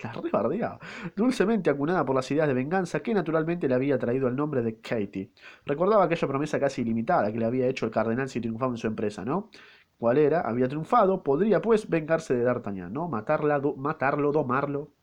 La 0.03 0.13
rebardeaba. 0.13 0.79
Dulcemente 1.15 1.69
acunada 1.69 2.05
por 2.05 2.15
las 2.15 2.29
ideas 2.31 2.47
de 2.47 2.53
venganza 2.53 3.01
que 3.01 3.13
naturalmente 3.13 3.67
le 3.67 3.75
había 3.75 3.99
traído 3.99 4.27
el 4.27 4.35
nombre 4.35 4.61
de 4.61 4.79
Katie. 4.79 5.31
Recordaba 5.65 6.05
aquella 6.05 6.27
promesa 6.27 6.59
casi 6.59 6.81
ilimitada 6.81 7.31
que 7.31 7.39
le 7.39 7.45
había 7.45 7.67
hecho 7.67 7.85
el 7.85 7.91
cardenal 7.91 8.29
si 8.29 8.39
triunfaba 8.39 8.71
en 8.71 8.77
su 8.77 8.87
empresa, 8.87 9.25
¿no? 9.25 9.49
¿Cuál 9.97 10.17
era? 10.17 10.41
Había 10.41 10.69
triunfado, 10.69 11.23
podría 11.23 11.61
pues 11.61 11.89
vengarse 11.89 12.33
de 12.33 12.43
D'Artagnan, 12.43 12.93
¿no? 12.93 13.09
Matarla, 13.09 13.61
matarlo, 13.75 14.31
domarlo. 14.31 14.93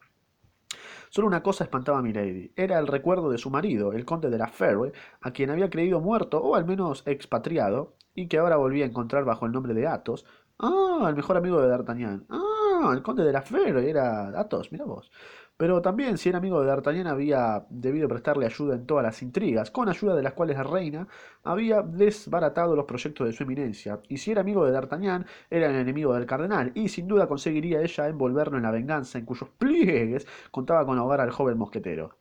Solo 1.11 1.29
una 1.29 1.43
cosa 1.43 1.65
espantaba 1.65 1.99
a 1.99 2.03
Milady. 2.03 2.53
Era 2.57 2.79
el 2.79 2.87
recuerdo 2.87 3.31
de 3.31 3.38
su 3.38 3.50
marido, 3.50 3.93
el 3.93 4.05
conde 4.05 4.31
de 4.31 4.38
la 4.38 4.49
Ferre, 4.49 4.93
a 5.21 5.31
quien 5.33 5.50
había 5.50 5.71
creído 5.71 6.00
muerto 6.00 6.43
o 6.43 6.57
al 6.57 6.65
menos 6.65 7.03
expatriado, 7.07 7.97
y 8.15 8.29
que 8.29 8.38
ahora 8.38 8.57
volvía 8.57 8.85
a 8.85 8.88
encontrar 8.88 9.25
bajo 9.25 9.47
el 9.47 9.53
nombre 9.53 9.75
de 9.75 9.87
Athos. 9.87 10.25
Ah, 10.59 11.07
el 11.09 11.15
mejor 11.15 11.37
amigo 11.37 11.61
de 11.61 11.69
D'Artagnan. 11.69 12.26
Ah, 12.31 12.56
el 12.92 13.02
conde 13.02 13.25
de 13.25 13.33
la 13.33 13.42
Fer 13.42 13.76
era 13.78 14.28
Athos, 14.38 14.73
mira 14.73 14.85
vos. 14.85 15.11
Pero 15.56 15.80
también, 15.80 16.18
si 16.18 16.28
era 16.28 16.37
amigo 16.38 16.61
de 16.61 16.66
D'Artagnan, 16.66 17.06
había 17.06 17.64
debido 17.71 18.09
prestarle 18.09 18.45
ayuda 18.45 18.75
en 18.75 18.87
todas 18.87 19.02
las 19.04 19.23
intrigas, 19.23 19.71
con 19.71 19.88
ayuda 19.88 20.14
de 20.14 20.23
las 20.23 20.35
cuales 20.35 20.59
la 20.59 20.64
reina 20.64 21.09
había 21.45 21.80
desbaratado 21.80 22.76
los 22.76 22.85
proyectos 22.85 23.26
de 23.26 23.33
su 23.33 23.45
eminencia. 23.45 24.00
Y 24.09 24.18
si 24.18 24.33
era 24.33 24.42
amigo 24.42 24.66
de 24.66 24.73
D'Artagnan, 24.73 25.25
era 25.49 25.68
el 25.71 25.76
enemigo 25.76 26.12
del 26.12 26.26
cardenal, 26.26 26.73
y 26.75 26.88
sin 26.88 27.09
duda 27.09 27.26
conseguiría 27.26 27.80
ella 27.80 28.06
envolverlo 28.06 28.59
en 28.59 28.64
la 28.64 28.71
venganza, 28.71 29.18
en 29.18 29.25
cuyos 29.25 29.49
pliegues 29.49 30.26
contaba 30.50 30.85
con 30.85 30.99
ahogar 30.99 31.23
al 31.23 31.30
joven 31.30 31.56
mosquetero. 31.56 32.18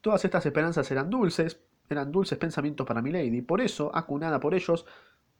Todas 0.00 0.24
estas 0.24 0.46
esperanzas 0.46 0.90
eran 0.90 1.10
dulces, 1.10 1.60
eran 1.90 2.10
dulces 2.10 2.38
pensamientos 2.38 2.86
para 2.86 3.02
Milady, 3.02 3.42
por 3.42 3.60
eso, 3.60 3.94
acunada 3.94 4.40
por 4.40 4.54
ellos, 4.54 4.86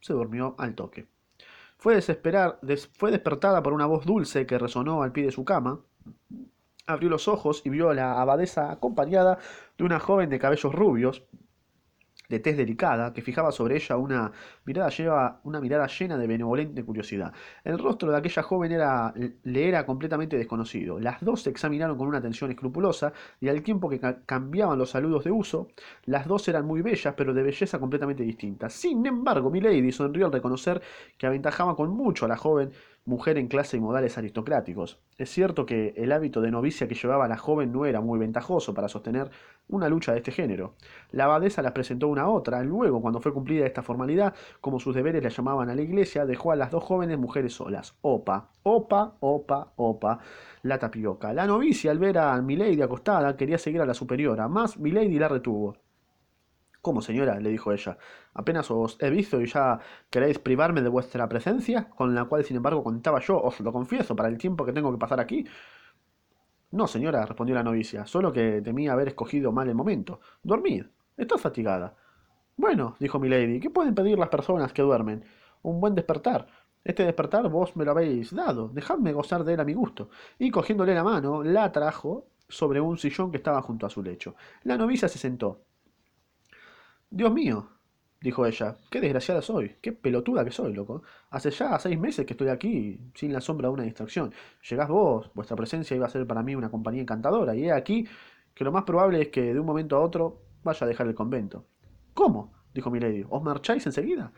se 0.01 0.13
durmió 0.13 0.55
al 0.59 0.75
toque. 0.75 1.09
Fue, 1.81 1.95
desesperar, 1.95 2.61
fue 2.93 3.11
despertada 3.11 3.63
por 3.63 3.73
una 3.73 3.87
voz 3.87 4.05
dulce 4.05 4.45
que 4.45 4.59
resonó 4.59 5.03
al 5.03 5.13
pie 5.13 5.25
de 5.25 5.33
su 5.33 5.47
cama. 5.47 5.81
Abrió 6.87 7.09
los 7.09 7.27
ojos 7.27 7.63
y 7.65 7.71
vio 7.71 7.89
a 7.89 7.95
la 7.95 8.21
abadesa 8.21 8.71
acompañada 8.71 9.39
de 9.79 9.85
una 9.85 9.99
joven 9.99 10.29
de 10.29 10.39
cabellos 10.39 10.75
rubios, 10.75 11.25
de 12.31 12.39
tez 12.39 12.57
delicada, 12.57 13.13
que 13.13 13.23
fijaba 13.23 13.51
sobre 13.51 13.75
ella 13.77 13.97
una 13.97 14.31
mirada, 14.65 14.89
lleva, 14.91 15.41
una 15.43 15.61
mirada 15.61 15.89
llena 15.89 16.17
de 16.17 16.29
benevolente 16.29 16.85
curiosidad. 16.85 17.33
El 17.65 17.79
rostro 17.79 18.11
de 18.11 18.17
aquella 18.19 18.43
joven 18.43 18.71
era, 18.71 19.13
le 19.43 19.69
era 19.69 19.85
completamente 19.85 20.39
desconocido. 20.39 21.01
Las 21.01 21.21
dos 21.21 21.43
se 21.43 21.51
examinaron 21.51 21.99
con 21.99 22.07
una 22.07 22.19
atención 22.19 22.51
escrupulosa, 22.51 23.13
y 23.41 23.49
al 23.49 23.63
tiempo 23.63 23.89
que 23.89 24.01
cambiaban 24.27 24.79
los 24.79 24.91
saludos 24.91 25.25
de 25.25 25.33
uso, 25.33 25.69
las 26.05 26.27
dos 26.27 26.47
eran 26.47 26.65
muy 26.67 26.83
bellas, 26.83 27.15
pero 27.17 27.35
de 27.35 27.43
belleza 27.43 27.81
completamente 27.81 28.23
distinta. 28.23 28.71
Sin 28.71 29.05
embargo, 29.07 29.51
Milady 29.51 29.91
sonrió 29.91 30.27
al 30.27 30.33
reconocer 30.33 30.81
que 31.19 31.27
aventajaba 31.27 31.75
con 31.75 31.91
mucho 31.91 32.27
a 32.27 32.29
la 32.29 32.37
joven 32.37 32.71
mujer 33.05 33.39
en 33.39 33.49
clase 33.49 33.77
y 33.77 33.81
modales 33.81 34.19
aristocráticos. 34.19 35.01
Es 35.19 35.31
cierto 35.31 35.67
que 35.67 35.95
el 35.97 36.13
hábito 36.13 36.41
de 36.41 36.51
novicia 36.51 36.89
que 36.89 36.95
llevaba 36.95 37.29
la 37.29 37.37
joven 37.37 37.73
no 37.73 37.87
era 37.87 38.01
muy 38.01 38.19
ventajoso 38.19 38.75
para 38.75 38.89
sostener 38.89 39.31
una 39.69 39.89
lucha 39.89 40.13
de 40.13 40.19
este 40.19 40.33
género. 40.33 40.75
La 41.11 41.25
abadesa 41.25 41.63
las 41.63 41.73
presentó 41.73 42.09
una 42.09 42.23
a 42.23 42.29
otra, 42.29 42.63
luego, 42.63 43.01
cuando 43.01 43.21
fue 43.21 43.33
cumplida 43.33 43.67
esta 43.67 43.83
formalidad, 43.83 44.35
como 44.61 44.81
sus 44.81 44.95
deberes 44.95 45.23
la 45.23 45.29
llamaban 45.29 45.71
a 45.71 45.75
la 45.75 45.83
iglesia, 45.83 46.27
dejó 46.27 46.53
a 46.53 46.57
las 46.57 46.71
dos 46.71 46.85
jóvenes 46.85 47.19
mujeres 47.19 47.55
solas. 47.55 47.97
Opa, 48.03 48.51
opa, 48.63 49.17
opa, 49.21 49.73
opa, 49.77 50.19
la 50.63 50.79
tapioca. 50.79 51.33
La 51.33 51.47
novicia, 51.47 51.91
al 51.91 51.99
ver 51.99 52.19
a 52.19 52.41
Milady 52.43 52.83
acostada, 52.83 53.37
quería 53.37 53.59
seguir 53.59 53.81
a 53.81 53.87
la 53.87 53.95
superiora, 53.95 54.49
más 54.49 54.79
Milady 54.79 55.19
la 55.19 55.29
retuvo. 55.29 55.77
¿Cómo, 56.83 57.03
señora? 57.03 57.39
le 57.39 57.51
dijo 57.51 57.73
ella. 57.73 57.99
Apenas 58.33 58.71
os 58.71 58.97
he 59.01 59.11
visto 59.11 59.41
y 59.41 59.47
ya 59.47 59.81
queréis 60.09 60.39
privarme 60.39 60.81
de 60.81 60.89
vuestra 60.89 61.29
presencia, 61.29 61.91
con 61.91 62.15
la 62.15 62.25
cual, 62.25 62.45
sin 62.45 62.57
embargo, 62.57 62.83
contaba 62.83 63.21
yo, 63.21 63.41
os 63.41 63.61
lo 63.61 63.73
confieso, 63.73 64.17
para 64.17 64.29
el 64.29 64.39
tiempo 64.39 64.65
que 64.65 64.73
tengo 64.73 64.91
que 64.91 64.99
pasar 64.99 65.21
aquí. 65.21 65.45
No, 66.71 66.87
señora, 66.87 67.27
respondió 67.27 67.55
la 67.55 67.63
novicia, 67.63 68.07
solo 68.07 68.33
que 68.33 68.63
temía 68.63 68.93
haber 68.93 69.09
escogido 69.09 69.53
mal 69.53 69.69
el 69.69 69.75
momento. 69.75 70.21
Dormid. 70.43 70.87
Estás 71.17 71.41
fatigada. 71.41 71.97
Bueno, 72.57 72.97
dijo 72.99 73.19
Milady, 73.19 73.61
¿qué 73.61 73.71
pueden 73.71 73.95
pedir 73.95 74.19
las 74.19 74.29
personas 74.29 74.73
que 74.73 74.83
duermen? 74.83 75.25
Un 75.63 75.81
buen 75.81 75.95
despertar. 75.95 76.47
Este 76.83 77.05
despertar 77.05 77.49
vos 77.49 77.77
me 77.77 77.85
lo 77.85 77.91
habéis 77.91 78.35
dado. 78.35 78.69
Dejadme 78.69 79.13
gozar 79.13 79.45
de 79.45 79.55
él 79.55 79.61
a 79.61 79.65
mi 79.65 79.75
gusto. 79.75 80.09
Y 80.39 80.51
cogiéndole 80.51 80.95
la 80.95 81.05
mano, 81.05 81.43
la 81.43 81.71
trajo 81.73 82.27
sobre 82.49 82.81
un 82.81 82.97
sillón 82.97 83.31
que 83.31 83.37
estaba 83.37 83.61
junto 83.63 83.87
a 83.87 83.91
su 83.91 84.03
lecho. 84.03 84.35
La 84.63 84.79
novicia 84.79 85.09
se 85.09 85.19
sentó. 85.19 85.63
Dios 87.13 87.33
mío, 87.33 87.69
dijo 88.21 88.47
ella, 88.47 88.77
qué 88.89 89.01
desgraciada 89.01 89.43
soy, 89.43 89.77
qué 89.83 89.93
pelotuda 89.93 90.45
que 90.45 90.53
soy, 90.53 90.73
loco. 90.73 91.03
Hace 91.31 91.51
ya 91.51 91.77
seis 91.81 91.99
meses 91.99 92.25
que 92.25 92.35
estoy 92.35 92.49
aquí, 92.49 93.01
sin 93.15 93.33
la 93.33 93.41
sombra 93.41 93.67
de 93.69 93.75
una 93.75 93.83
distracción. 93.83 94.33
Llegás 94.69 94.89
vos, 94.89 95.31
vuestra 95.35 95.57
presencia 95.57 95.97
iba 95.97 96.07
a 96.07 96.11
ser 96.11 96.25
para 96.27 96.45
mí 96.45 96.55
una 96.55 96.71
compañía 96.71 97.03
encantadora, 97.03 97.57
y 97.57 97.65
he 97.65 97.73
aquí 97.73 98.07
que 98.55 98.63
lo 98.63 98.71
más 98.71 98.85
probable 98.85 99.23
es 99.23 99.29
que 99.29 99.53
de 99.53 99.59
un 99.59 99.67
momento 99.67 99.97
a 99.97 100.01
otro 100.01 100.43
vaya 100.63 100.85
a 100.85 100.89
dejar 100.89 101.09
el 101.09 101.15
convento. 101.17 101.67
¿Cómo? 102.15 102.53
dijo 102.73 102.91
Milady. 102.91 103.25
¿Os 103.29 103.43
marcháis 103.43 103.85
enseguida? 103.87 104.33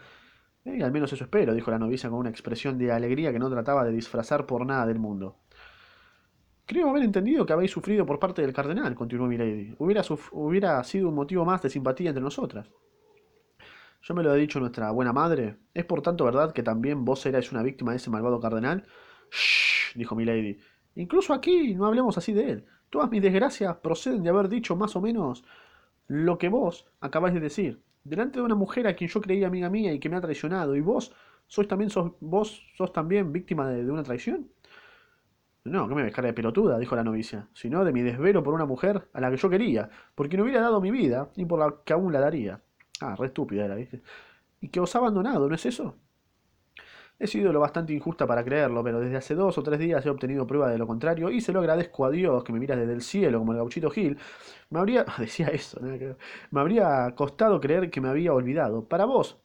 Eh, 0.64 0.82
al 0.82 0.92
menos 0.92 1.12
eso 1.12 1.24
espero, 1.24 1.52
dijo 1.54 1.70
la 1.70 1.78
novicia 1.78 2.08
con 2.08 2.20
una 2.20 2.30
expresión 2.30 2.78
de 2.78 2.92
alegría 2.92 3.32
que 3.32 3.38
no 3.38 3.50
trataba 3.50 3.84
de 3.84 3.92
disfrazar 3.92 4.46
por 4.46 4.64
nada 4.64 4.86
del 4.86 4.98
mundo. 4.98 5.36
Creo 6.72 6.88
haber 6.88 7.02
entendido 7.02 7.44
que 7.44 7.52
habéis 7.52 7.70
sufrido 7.70 8.06
por 8.06 8.18
parte 8.18 8.40
del 8.40 8.54
cardenal, 8.54 8.94
continuó 8.94 9.26
Milady. 9.26 9.74
Hubiera, 9.78 10.82
sido 10.84 11.08
un 11.10 11.14
motivo 11.14 11.44
más 11.44 11.60
de 11.60 11.68
simpatía 11.68 12.08
entre 12.08 12.22
nosotras. 12.22 12.66
Yo 14.00 14.14
me 14.14 14.22
lo 14.22 14.34
he 14.34 14.38
dicho 14.38 14.58
nuestra 14.58 14.90
buena 14.90 15.12
madre. 15.12 15.58
¿Es 15.74 15.84
por 15.84 16.00
tanto 16.00 16.24
verdad 16.24 16.54
que 16.54 16.62
también 16.62 17.04
vos 17.04 17.26
erais 17.26 17.52
una 17.52 17.62
víctima 17.62 17.90
de 17.90 17.98
ese 17.98 18.08
malvado 18.08 18.40
cardenal? 18.40 18.86
Shh, 19.30 19.98
dijo 19.98 20.14
Milady. 20.14 20.60
Incluso 20.94 21.34
aquí 21.34 21.74
no 21.74 21.84
hablemos 21.84 22.16
así 22.16 22.32
de 22.32 22.50
él. 22.52 22.64
Todas 22.88 23.10
mis 23.10 23.20
desgracias 23.20 23.76
proceden 23.76 24.22
de 24.22 24.30
haber 24.30 24.48
dicho 24.48 24.74
más 24.74 24.96
o 24.96 25.02
menos 25.02 25.44
lo 26.06 26.38
que 26.38 26.48
vos 26.48 26.86
acabáis 27.02 27.34
de 27.34 27.40
decir. 27.40 27.82
Delante 28.02 28.38
de 28.38 28.46
una 28.46 28.54
mujer 28.54 28.86
a 28.86 28.96
quien 28.96 29.10
yo 29.10 29.20
creía 29.20 29.48
amiga 29.48 29.68
mía 29.68 29.92
y 29.92 30.00
que 30.00 30.08
me 30.08 30.16
ha 30.16 30.22
traicionado. 30.22 30.74
¿Y 30.74 30.80
vos 30.80 31.14
sois 31.48 31.68
también 31.68 31.90
sos, 31.90 32.12
vos 32.20 32.62
sos 32.78 32.94
también 32.94 33.30
víctima 33.30 33.68
de 33.68 33.90
una 33.90 34.02
traición? 34.02 34.48
No, 35.64 35.88
que 35.88 35.94
me 35.94 36.02
ves 36.02 36.14
cara 36.14 36.28
de 36.28 36.34
pelotuda, 36.34 36.78
dijo 36.78 36.96
la 36.96 37.04
novicia, 37.04 37.48
sino 37.52 37.84
de 37.84 37.92
mi 37.92 38.02
desvelo 38.02 38.42
por 38.42 38.54
una 38.54 38.66
mujer 38.66 39.08
a 39.12 39.20
la 39.20 39.30
que 39.30 39.36
yo 39.36 39.48
quería, 39.50 39.90
porque 40.14 40.36
no 40.36 40.42
hubiera 40.44 40.60
dado 40.60 40.80
mi 40.80 40.90
vida 40.90 41.30
y 41.36 41.44
por 41.44 41.58
la 41.60 41.74
que 41.84 41.92
aún 41.92 42.12
la 42.12 42.20
daría. 42.20 42.60
Ah, 43.00 43.14
re 43.16 43.26
estúpida 43.28 43.64
era. 43.64 43.76
Y 44.60 44.68
que 44.68 44.80
os 44.80 44.94
ha 44.94 44.98
abandonado, 44.98 45.48
¿no 45.48 45.54
es 45.54 45.66
eso? 45.66 45.96
He 47.18 47.26
sido 47.26 47.52
lo 47.52 47.60
bastante 47.60 47.92
injusta 47.92 48.26
para 48.26 48.44
creerlo, 48.44 48.82
pero 48.82 49.00
desde 49.00 49.16
hace 49.16 49.34
dos 49.34 49.56
o 49.56 49.62
tres 49.62 49.78
días 49.78 50.04
he 50.04 50.10
obtenido 50.10 50.46
prueba 50.46 50.68
de 50.70 50.76
lo 50.78 50.86
contrario 50.86 51.30
y 51.30 51.40
se 51.40 51.52
lo 51.52 51.60
agradezco 51.60 52.04
a 52.04 52.10
Dios 52.10 52.42
que 52.44 52.52
me 52.52 52.58
mira 52.58 52.76
desde 52.76 52.92
el 52.92 53.02
cielo 53.02 53.38
como 53.38 53.52
el 53.52 53.58
gauchito 53.58 53.90
Gil. 53.90 54.18
Me 54.70 54.80
habría, 54.80 55.04
decía 55.18 55.48
eso, 55.48 55.80
me 56.50 56.60
habría 56.60 57.14
costado 57.14 57.60
creer 57.60 57.90
que 57.90 58.00
me 58.00 58.08
había 58.08 58.32
olvidado. 58.34 58.88
Para 58.88 59.04
vos, 59.04 59.40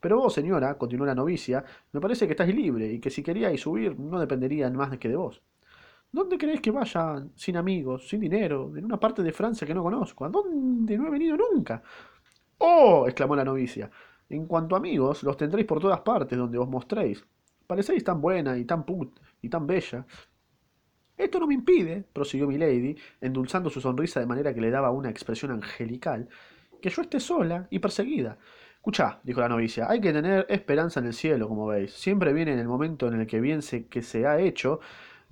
pero 0.00 0.18
vos, 0.18 0.34
señora, 0.34 0.76
continuó 0.78 1.06
la 1.06 1.14
novicia, 1.14 1.64
me 1.92 2.00
parece 2.00 2.26
que 2.26 2.32
estáis 2.32 2.54
libre 2.54 2.86
y 2.92 3.00
que 3.00 3.10
si 3.10 3.22
queríais 3.22 3.60
subir 3.60 3.98
no 3.98 4.20
dependería 4.20 4.68
más 4.70 4.96
que 4.98 5.08
de 5.08 5.16
vos. 5.16 5.42
¿Dónde 6.12 6.36
creéis 6.36 6.60
que 6.60 6.70
vaya 6.70 7.24
sin 7.34 7.56
amigos, 7.56 8.06
sin 8.06 8.20
dinero, 8.20 8.70
en 8.76 8.84
una 8.84 9.00
parte 9.00 9.22
de 9.22 9.32
Francia 9.32 9.66
que 9.66 9.72
no 9.72 9.82
conozco? 9.82 10.26
¿A 10.26 10.28
dónde 10.28 10.98
no 10.98 11.06
he 11.06 11.10
venido 11.10 11.38
nunca? 11.38 11.82
¡Oh! 12.58 13.06
exclamó 13.06 13.34
la 13.34 13.44
novicia. 13.44 13.90
En 14.28 14.46
cuanto 14.46 14.74
a 14.74 14.78
amigos, 14.78 15.22
los 15.22 15.38
tendréis 15.38 15.66
por 15.66 15.80
todas 15.80 16.00
partes 16.00 16.38
donde 16.38 16.58
os 16.58 16.68
mostréis. 16.68 17.24
Parecéis 17.66 18.04
tan 18.04 18.20
buena 18.20 18.58
y 18.58 18.66
tan 18.66 18.84
put 18.84 19.18
y 19.40 19.48
tan 19.48 19.66
bella. 19.66 20.04
Esto 21.16 21.40
no 21.40 21.46
me 21.46 21.54
impide, 21.54 22.04
prosiguió 22.12 22.46
Milady, 22.46 22.94
endulzando 23.20 23.70
su 23.70 23.80
sonrisa 23.80 24.20
de 24.20 24.26
manera 24.26 24.52
que 24.52 24.60
le 24.60 24.70
daba 24.70 24.90
una 24.90 25.08
expresión 25.08 25.50
angelical, 25.50 26.28
que 26.82 26.90
yo 26.90 27.00
esté 27.00 27.20
sola 27.20 27.66
y 27.70 27.78
perseguida. 27.78 28.36
Escuchá, 28.74 29.20
dijo 29.22 29.40
la 29.40 29.48
novicia, 29.48 29.86
hay 29.88 30.00
que 30.00 30.12
tener 30.12 30.44
esperanza 30.50 31.00
en 31.00 31.06
el 31.06 31.14
cielo, 31.14 31.48
como 31.48 31.66
veis. 31.68 31.92
Siempre 31.92 32.34
viene 32.34 32.52
en 32.52 32.58
el 32.58 32.68
momento 32.68 33.08
en 33.08 33.20
el 33.20 33.26
que 33.26 33.40
bien 33.40 33.62
se, 33.62 33.86
que 33.86 34.02
se 34.02 34.26
ha 34.26 34.40
hecho 34.40 34.80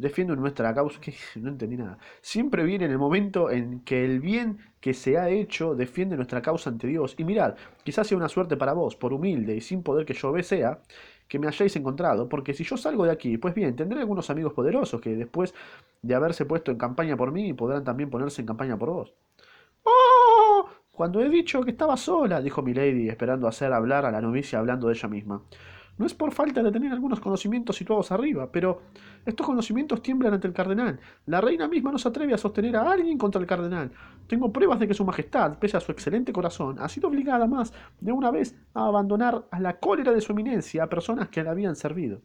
defiendo 0.00 0.34
nuestra 0.36 0.74
causa. 0.74 1.00
Que 1.00 1.14
no 1.36 1.48
entendí 1.48 1.76
nada. 1.76 1.98
Siempre 2.20 2.64
viene 2.64 2.86
en 2.86 2.90
el 2.90 2.98
momento 2.98 3.50
en 3.50 3.80
que 3.80 4.04
el 4.04 4.20
bien 4.20 4.58
que 4.80 4.94
se 4.94 5.18
ha 5.18 5.28
hecho 5.28 5.74
defiende 5.74 6.16
nuestra 6.16 6.42
causa 6.42 6.70
ante 6.70 6.86
Dios. 6.86 7.14
Y 7.18 7.24
mirad, 7.24 7.54
quizás 7.84 8.06
sea 8.06 8.16
una 8.16 8.28
suerte 8.28 8.56
para 8.56 8.72
vos, 8.72 8.96
por 8.96 9.12
humilde 9.12 9.54
y 9.56 9.60
sin 9.60 9.82
poder 9.82 10.06
que 10.06 10.14
yo 10.14 10.32
ve 10.32 10.42
sea, 10.42 10.80
que 11.28 11.38
me 11.38 11.46
hayáis 11.46 11.76
encontrado, 11.76 12.28
porque 12.28 12.54
si 12.54 12.64
yo 12.64 12.76
salgo 12.76 13.04
de 13.04 13.12
aquí, 13.12 13.38
pues 13.38 13.54
bien, 13.54 13.76
tendré 13.76 14.00
algunos 14.00 14.30
amigos 14.30 14.52
poderosos 14.52 15.00
que 15.00 15.14
después 15.14 15.54
de 16.02 16.14
haberse 16.16 16.44
puesto 16.44 16.72
en 16.72 16.76
campaña 16.76 17.16
por 17.16 17.30
mí 17.30 17.52
podrán 17.52 17.84
también 17.84 18.10
ponerse 18.10 18.42
en 18.42 18.46
campaña 18.48 18.76
por 18.76 18.90
vos. 18.90 19.14
¡Oh! 19.84 20.68
Cuando 20.90 21.20
he 21.20 21.28
dicho 21.30 21.62
que 21.62 21.70
estaba 21.70 21.96
sola, 21.96 22.40
dijo 22.42 22.62
Milady, 22.62 23.08
esperando 23.08 23.46
hacer 23.46 23.72
hablar 23.72 24.04
a 24.04 24.10
la 24.10 24.20
novicia 24.20 24.58
hablando 24.58 24.88
de 24.88 24.94
ella 24.94 25.08
misma. 25.08 25.42
No 26.00 26.06
es 26.06 26.14
por 26.14 26.32
falta 26.32 26.62
de 26.62 26.72
tener 26.72 26.90
algunos 26.90 27.20
conocimientos 27.20 27.76
situados 27.76 28.10
arriba, 28.10 28.50
pero 28.50 28.84
estos 29.26 29.46
conocimientos 29.46 30.00
tiemblan 30.00 30.32
ante 30.32 30.46
el 30.46 30.54
cardenal. 30.54 30.98
La 31.26 31.42
reina 31.42 31.68
misma 31.68 31.92
no 31.92 31.98
se 31.98 32.08
atreve 32.08 32.32
a 32.32 32.38
sostener 32.38 32.74
a 32.74 32.90
alguien 32.90 33.18
contra 33.18 33.38
el 33.38 33.46
cardenal. 33.46 33.92
Tengo 34.26 34.50
pruebas 34.50 34.80
de 34.80 34.88
que 34.88 34.94
su 34.94 35.04
majestad, 35.04 35.58
pese 35.58 35.76
a 35.76 35.80
su 35.80 35.92
excelente 35.92 36.32
corazón, 36.32 36.78
ha 36.78 36.88
sido 36.88 37.10
obligada 37.10 37.46
más 37.46 37.74
de 38.00 38.12
una 38.12 38.30
vez 38.30 38.56
a 38.72 38.86
abandonar 38.86 39.44
a 39.50 39.60
la 39.60 39.78
cólera 39.78 40.10
de 40.12 40.22
su 40.22 40.32
eminencia 40.32 40.84
a 40.84 40.88
personas 40.88 41.28
que 41.28 41.42
le 41.42 41.50
habían 41.50 41.76
servido. 41.76 42.22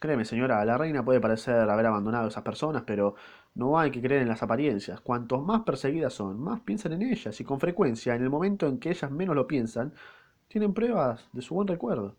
Créeme, 0.00 0.24
señora, 0.24 0.64
la 0.64 0.76
reina 0.76 1.04
puede 1.04 1.20
parecer 1.20 1.70
haber 1.70 1.86
abandonado 1.86 2.24
a 2.24 2.28
esas 2.28 2.42
personas, 2.42 2.82
pero 2.84 3.14
no 3.54 3.78
hay 3.78 3.92
que 3.92 4.02
creer 4.02 4.22
en 4.22 4.28
las 4.28 4.42
apariencias. 4.42 5.00
Cuantos 5.00 5.44
más 5.44 5.60
perseguidas 5.60 6.12
son, 6.12 6.40
más 6.40 6.58
piensan 6.62 6.94
en 6.94 7.02
ellas, 7.02 7.40
y 7.40 7.44
con 7.44 7.60
frecuencia, 7.60 8.16
en 8.16 8.24
el 8.24 8.30
momento 8.30 8.66
en 8.66 8.80
que 8.80 8.90
ellas 8.90 9.12
menos 9.12 9.36
lo 9.36 9.46
piensan, 9.46 9.94
tienen 10.48 10.74
pruebas 10.74 11.28
de 11.32 11.42
su 11.42 11.54
buen 11.54 11.68
recuerdo. 11.68 12.16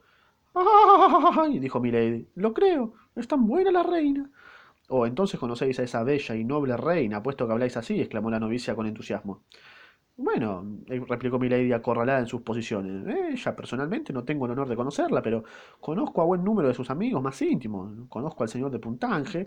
¡Ay! 0.53 1.59
dijo 1.59 1.79
Milady. 1.79 2.27
Lo 2.35 2.53
creo. 2.53 2.93
Es 3.15 3.27
tan 3.27 3.45
buena 3.47 3.71
la 3.71 3.83
reina. 3.83 4.29
Oh, 4.89 5.05
entonces 5.05 5.39
conocéis 5.39 5.79
a 5.79 5.83
esa 5.83 6.03
bella 6.03 6.35
y 6.35 6.45
noble 6.45 6.77
reina, 6.77 7.21
puesto 7.21 7.45
que 7.45 7.53
habláis 7.53 7.75
así, 7.75 7.99
exclamó 7.99 8.31
la 8.31 8.39
novicia 8.39 8.75
con 8.75 8.87
entusiasmo. 8.87 9.43
Bueno, 10.15 10.65
eh, 10.87 11.03
replicó 11.07 11.37
Milady 11.37 11.71
acorralada 11.73 12.19
en 12.19 12.27
sus 12.27 12.41
posiciones. 12.41 13.05
Ella 13.33 13.55
personalmente 13.55 14.11
no 14.13 14.23
tengo 14.23 14.45
el 14.45 14.53
honor 14.53 14.67
de 14.67 14.75
conocerla, 14.75 15.21
pero 15.21 15.43
conozco 15.79 16.21
a 16.21 16.25
buen 16.25 16.43
número 16.43 16.67
de 16.69 16.73
sus 16.73 16.89
amigos 16.89 17.21
más 17.21 17.39
íntimos. 17.41 18.07
Conozco 18.09 18.43
al 18.43 18.49
señor 18.49 18.71
de 18.71 18.79
Puntange, 18.79 19.45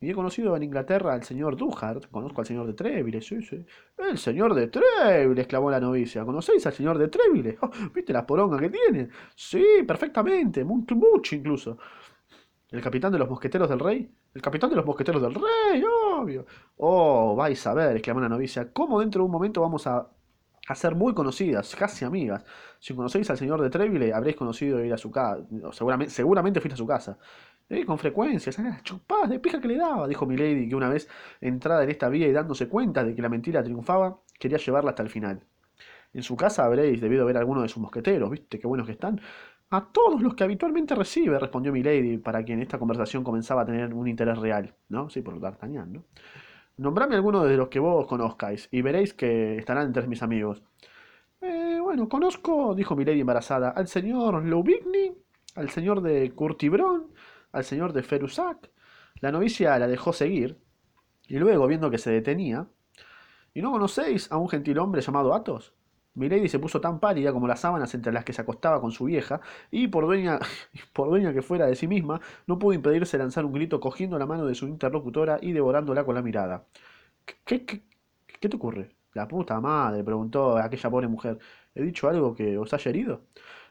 y 0.00 0.10
he 0.10 0.14
conocido 0.14 0.56
en 0.56 0.62
Inglaterra 0.62 1.14
al 1.14 1.24
señor 1.24 1.56
Duhart, 1.56 2.06
conozco 2.10 2.40
al 2.40 2.46
señor 2.46 2.66
de 2.66 2.74
Treville, 2.74 3.20
sí, 3.20 3.42
sí. 3.42 3.64
El 3.98 4.18
señor 4.18 4.54
de 4.54 4.68
Treville, 4.68 5.40
exclamó 5.40 5.70
la 5.70 5.80
novicia. 5.80 6.24
¿Conocéis 6.24 6.64
al 6.66 6.72
señor 6.72 6.98
de 6.98 7.08
Treville? 7.08 7.58
Oh, 7.62 7.70
¿Viste 7.94 8.12
la 8.12 8.26
poronga 8.26 8.58
que 8.58 8.70
tiene? 8.70 9.08
Sí, 9.34 9.64
perfectamente, 9.86 10.64
mucho, 10.64 10.94
mucho 10.94 11.34
incluso. 11.34 11.78
¿El 12.70 12.82
capitán 12.82 13.12
de 13.12 13.18
los 13.18 13.28
mosqueteros 13.28 13.68
del 13.68 13.78
rey? 13.80 14.10
El 14.34 14.42
capitán 14.42 14.70
de 14.70 14.76
los 14.76 14.84
mosqueteros 14.84 15.22
del 15.22 15.34
rey, 15.34 15.82
obvio. 16.12 16.46
Oh, 16.76 17.34
vais 17.34 17.66
a 17.66 17.74
ver, 17.74 17.96
exclamó 17.96 18.20
la 18.20 18.28
novicia, 18.28 18.72
cómo 18.72 19.00
dentro 19.00 19.22
de 19.22 19.26
un 19.26 19.32
momento 19.32 19.62
vamos 19.62 19.86
a, 19.86 20.08
a 20.68 20.74
ser 20.74 20.94
muy 20.94 21.14
conocidas, 21.14 21.74
casi 21.76 22.04
amigas. 22.04 22.44
Si 22.78 22.94
conocéis 22.94 23.30
al 23.30 23.38
señor 23.38 23.62
de 23.62 23.70
Treville, 23.70 24.12
habréis 24.12 24.36
conocido 24.36 24.84
ir 24.84 24.92
a 24.92 24.98
su 24.98 25.10
casa. 25.10 25.42
Seguramente, 25.72 26.12
seguramente 26.12 26.60
fuiste 26.60 26.74
a 26.74 26.76
su 26.76 26.86
casa. 26.86 27.18
Con 27.86 27.98
frecuencia, 27.98 28.50
las 28.62 28.82
chupadas 28.82 29.28
de 29.28 29.38
pija 29.40 29.60
que 29.60 29.68
le 29.68 29.76
daba, 29.76 30.08
dijo 30.08 30.24
Milady, 30.24 30.68
que 30.70 30.74
una 30.74 30.88
vez 30.88 31.06
entrada 31.40 31.84
en 31.84 31.90
esta 31.90 32.08
vía 32.08 32.26
y 32.26 32.32
dándose 32.32 32.66
cuenta 32.66 33.04
de 33.04 33.14
que 33.14 33.20
la 33.20 33.28
mentira 33.28 33.62
triunfaba, 33.62 34.20
quería 34.38 34.56
llevarla 34.56 34.90
hasta 34.90 35.02
el 35.02 35.10
final. 35.10 35.42
En 36.14 36.22
su 36.22 36.34
casa 36.34 36.64
habréis 36.64 37.00
debido 37.00 37.26
ver 37.26 37.36
a 37.36 37.40
alguno 37.40 37.60
de 37.60 37.68
sus 37.68 37.82
mosqueteros, 37.82 38.30
¿viste 38.30 38.58
qué 38.58 38.66
buenos 38.66 38.86
que 38.86 38.92
están? 38.92 39.20
A 39.68 39.84
todos 39.92 40.22
los 40.22 40.34
que 40.34 40.44
habitualmente 40.44 40.94
recibe, 40.94 41.38
respondió 41.38 41.70
Milady, 41.70 42.16
para 42.16 42.42
quien 42.42 42.62
esta 42.62 42.78
conversación 42.78 43.22
comenzaba 43.22 43.62
a 43.62 43.66
tener 43.66 43.92
un 43.92 44.08
interés 44.08 44.38
real, 44.38 44.74
¿no? 44.88 45.10
Sí, 45.10 45.20
por 45.20 45.38
D'Artagnan, 45.38 45.92
¿no? 45.92 46.04
Nombrame 46.78 47.16
alguno 47.16 47.44
de 47.44 47.56
los 47.58 47.68
que 47.68 47.80
vos 47.80 48.06
conozcáis, 48.06 48.68
y 48.70 48.80
veréis 48.80 49.12
que 49.12 49.58
estarán 49.58 49.88
entre 49.88 50.06
mis 50.06 50.22
amigos. 50.22 50.62
Eh, 51.42 51.78
bueno, 51.82 52.08
conozco, 52.08 52.74
dijo 52.74 52.96
Milady 52.96 53.20
embarazada, 53.20 53.70
al 53.70 53.88
señor 53.88 54.42
Louvigny, 54.42 55.12
al 55.56 55.68
señor 55.68 56.00
de 56.00 56.30
Curtibrón, 56.30 57.08
al 57.52 57.64
señor 57.64 57.92
de 57.92 58.02
Ferusac. 58.02 58.70
La 59.20 59.32
novicia 59.32 59.78
la 59.78 59.88
dejó 59.88 60.12
seguir, 60.12 60.58
y 61.26 61.38
luego, 61.38 61.66
viendo 61.66 61.90
que 61.90 61.98
se 61.98 62.10
detenía, 62.10 62.68
¿y 63.54 63.62
no 63.62 63.70
conocéis 63.72 64.30
a 64.32 64.36
un 64.38 64.48
gentil 64.48 64.78
hombre 64.78 65.02
llamado 65.02 65.34
Athos? 65.34 65.74
Milady 66.14 66.48
se 66.48 66.58
puso 66.58 66.80
tan 66.80 66.98
pálida 67.00 67.32
como 67.32 67.46
las 67.46 67.60
sábanas 67.60 67.94
entre 67.94 68.12
las 68.12 68.24
que 68.24 68.32
se 68.32 68.42
acostaba 68.42 68.80
con 68.80 68.90
su 68.92 69.04
vieja, 69.04 69.40
y 69.70 69.88
por 69.88 70.06
dueña, 70.06 70.38
por 70.92 71.08
dueña 71.08 71.32
que 71.32 71.42
fuera 71.42 71.66
de 71.66 71.76
sí 71.76 71.86
misma, 71.86 72.20
no 72.46 72.58
pudo 72.58 72.72
impedirse 72.74 73.18
lanzar 73.18 73.44
un 73.44 73.52
grito 73.52 73.80
cogiendo 73.80 74.18
la 74.18 74.26
mano 74.26 74.46
de 74.46 74.54
su 74.54 74.66
interlocutora 74.66 75.38
y 75.40 75.52
devorándola 75.52 76.04
con 76.04 76.14
la 76.14 76.22
mirada. 76.22 76.66
¿Qué, 77.44 77.64
qué, 77.64 77.82
qué 78.40 78.48
te 78.48 78.56
ocurre? 78.56 78.96
La 79.14 79.28
puta 79.28 79.60
madre, 79.60 80.04
preguntó 80.04 80.56
aquella 80.58 80.90
pobre 80.90 81.08
mujer. 81.08 81.38
¿He 81.74 81.82
dicho 81.82 82.08
algo 82.08 82.34
que 82.34 82.58
os 82.58 82.72
haya 82.74 82.88
herido? 82.90 83.26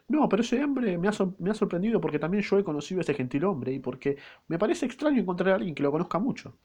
No, 0.10 0.28
pero 0.30 0.42
ese 0.42 0.62
hombre 0.64 0.98
me 0.98 1.08
ha, 1.10 1.12
me 1.40 1.50
ha 1.52 1.54
sorprendido 1.54 2.00
porque 2.02 2.20
también 2.20 2.44
yo 2.44 2.58
he 2.60 2.64
conocido 2.64 3.00
a 3.00 3.04
ese 3.04 3.14
gentil 3.14 3.46
hombre 3.46 3.72
y 3.74 3.80
porque 3.80 4.18
me 4.48 4.60
parece 4.60 4.86
extraño 4.86 5.20
encontrar 5.22 5.54
a 5.54 5.56
alguien 5.56 5.76
que 5.76 5.84
lo 5.84 5.92
conozca 5.92 6.20
mucho. 6.20 6.58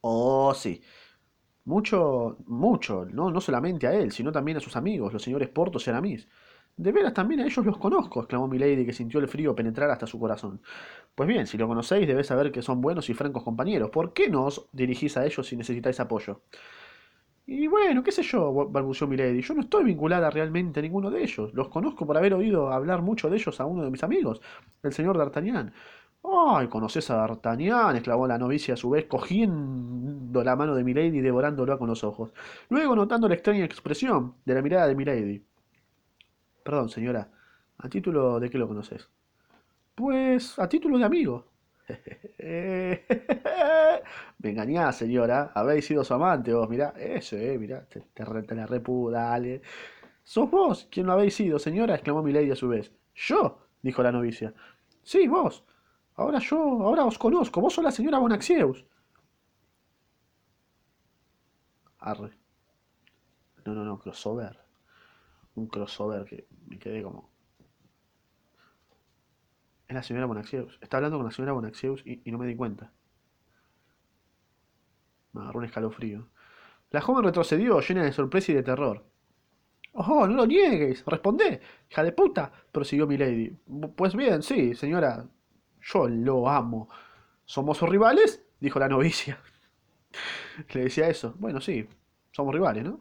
Oh, 0.00 0.54
sí. 0.54 0.80
Mucho, 1.64 2.38
mucho, 2.46 3.06
no, 3.06 3.30
no 3.30 3.40
solamente 3.40 3.86
a 3.86 3.94
él, 3.94 4.12
sino 4.12 4.32
también 4.32 4.56
a 4.58 4.60
sus 4.60 4.76
amigos, 4.76 5.12
los 5.12 5.22
señores 5.22 5.48
Portos 5.50 5.86
y 5.86 5.90
Aramis. 5.90 6.28
De 6.76 6.92
veras 6.92 7.14
también 7.14 7.40
a 7.40 7.46
ellos 7.46 7.66
los 7.66 7.78
conozco, 7.78 8.20
exclamó 8.20 8.48
Milady, 8.48 8.86
que 8.86 8.92
sintió 8.94 9.20
el 9.20 9.28
frío 9.28 9.54
penetrar 9.54 9.90
hasta 9.90 10.06
su 10.06 10.18
corazón. 10.20 10.62
Pues 11.14 11.28
bien, 11.28 11.46
si 11.46 11.58
lo 11.58 11.68
conocéis, 11.68 12.08
debéis 12.08 12.28
saber 12.28 12.52
que 12.52 12.62
son 12.62 12.80
buenos 12.80 13.10
y 13.10 13.14
francos 13.14 13.44
compañeros. 13.44 13.90
¿Por 13.90 14.12
qué 14.14 14.30
no 14.30 14.46
os 14.46 14.68
dirigís 14.72 15.16
a 15.18 15.26
ellos 15.26 15.46
si 15.48 15.56
necesitáis 15.56 16.00
apoyo? 16.00 16.42
Y 17.50 17.66
bueno, 17.66 18.02
qué 18.02 18.12
sé 18.12 18.22
yo, 18.22 18.52
balbuceó 18.68 19.06
Milady. 19.06 19.40
Yo 19.40 19.54
no 19.54 19.62
estoy 19.62 19.82
vinculada 19.84 20.28
realmente 20.30 20.80
a 20.80 20.82
ninguno 20.82 21.10
de 21.10 21.22
ellos. 21.22 21.54
Los 21.54 21.68
conozco 21.68 22.06
por 22.06 22.18
haber 22.18 22.34
oído 22.34 22.70
hablar 22.70 23.00
mucho 23.00 23.30
de 23.30 23.36
ellos 23.38 23.58
a 23.58 23.64
uno 23.64 23.82
de 23.84 23.90
mis 23.90 24.02
amigos, 24.04 24.42
el 24.82 24.92
señor 24.92 25.16
D'Artagnan. 25.16 25.72
¡Ay, 26.22 26.68
conoces 26.68 27.10
a 27.10 27.16
D'Artagnan! 27.16 27.96
exclamó 27.96 28.26
la 28.26 28.36
novicia 28.36 28.74
a 28.74 28.76
su 28.76 28.90
vez, 28.90 29.06
cogiendo 29.06 30.44
la 30.44 30.56
mano 30.56 30.74
de 30.74 30.84
Milady 30.84 31.18
y 31.18 31.20
devorándola 31.22 31.78
con 31.78 31.88
los 31.88 32.04
ojos. 32.04 32.34
Luego 32.68 32.94
notando 32.94 33.28
la 33.28 33.34
extraña 33.34 33.64
expresión 33.64 34.34
de 34.44 34.54
la 34.54 34.60
mirada 34.60 34.86
de 34.86 34.94
Milady. 34.94 35.42
Perdón, 36.62 36.90
señora, 36.90 37.30
¿a 37.78 37.88
título 37.88 38.38
de 38.40 38.50
qué 38.50 38.58
lo 38.58 38.68
conoces? 38.68 39.08
Pues 39.94 40.58
a 40.58 40.68
título 40.68 40.98
de 40.98 41.04
amigo. 41.04 41.46
Me 44.38 44.50
engañás, 44.50 44.96
señora. 44.96 45.52
Habéis 45.54 45.86
sido 45.86 46.04
su 46.04 46.14
amante 46.14 46.52
vos, 46.54 46.68
mirá. 46.68 46.90
Eso, 46.96 47.36
eh, 47.36 47.58
mirá. 47.58 47.86
Te, 47.86 48.00
te, 48.00 48.54
la 48.54 48.66
repu, 48.66 49.10
dale. 49.10 49.62
¿Sos 50.24 50.50
vos 50.50 50.88
quien 50.90 51.06
lo 51.06 51.12
habéis 51.12 51.34
sido, 51.34 51.58
señora? 51.58 51.94
exclamó 51.94 52.22
Milady 52.22 52.50
a 52.50 52.56
su 52.56 52.68
vez. 52.68 52.92
¿Yo? 53.14 53.58
dijo 53.82 54.02
la 54.02 54.12
novicia. 54.12 54.54
Sí, 55.02 55.26
vos. 55.28 55.64
Ahora 56.16 56.38
yo, 56.38 56.58
ahora 56.58 57.04
os 57.04 57.18
conozco. 57.18 57.60
Vos 57.60 57.74
sos 57.74 57.84
la 57.84 57.90
señora 57.90 58.18
Bonaxieus. 58.18 58.84
Arre. 62.00 62.32
No, 63.64 63.74
no, 63.74 63.84
no, 63.84 63.98
crossover. 63.98 64.58
Un 65.54 65.66
crossover 65.68 66.24
que 66.24 66.46
me 66.66 66.78
quedé 66.78 67.02
como... 67.02 67.30
Es 69.88 69.94
la 69.94 70.02
señora 70.02 70.26
Bonaxieus. 70.26 70.78
Está 70.82 70.98
hablando 70.98 71.18
con 71.18 71.26
la 71.26 71.32
señora 71.32 71.52
Bonaxieus 71.52 72.02
y, 72.04 72.20
y 72.24 72.32
no 72.32 72.38
me 72.38 72.46
di 72.46 72.56
cuenta. 72.56 72.92
Me 75.32 75.66
escalofrío. 75.66 76.28
La 76.90 77.00
joven 77.00 77.24
retrocedió, 77.24 77.80
llena 77.80 78.04
de 78.04 78.12
sorpresa 78.12 78.52
y 78.52 78.54
de 78.54 78.62
terror. 78.62 79.04
¡Oh, 79.92 80.26
no 80.26 80.34
lo 80.34 80.46
niegues! 80.46 81.04
¡Respondé! 81.06 81.60
¡Hija 81.90 82.04
de 82.04 82.12
puta! 82.12 82.52
prosiguió 82.72 83.06
Milady. 83.06 83.50
Pues 83.96 84.14
bien, 84.14 84.42
sí, 84.42 84.74
señora. 84.74 85.26
Yo 85.82 86.08
lo 86.08 86.48
amo. 86.48 86.88
¿Somos 87.44 87.80
rivales? 87.82 88.44
dijo 88.60 88.78
la 88.78 88.88
novicia. 88.88 89.40
Le 90.72 90.84
decía 90.84 91.08
eso. 91.08 91.34
Bueno, 91.38 91.60
sí, 91.60 91.86
somos 92.32 92.54
rivales, 92.54 92.84
¿no? 92.84 93.00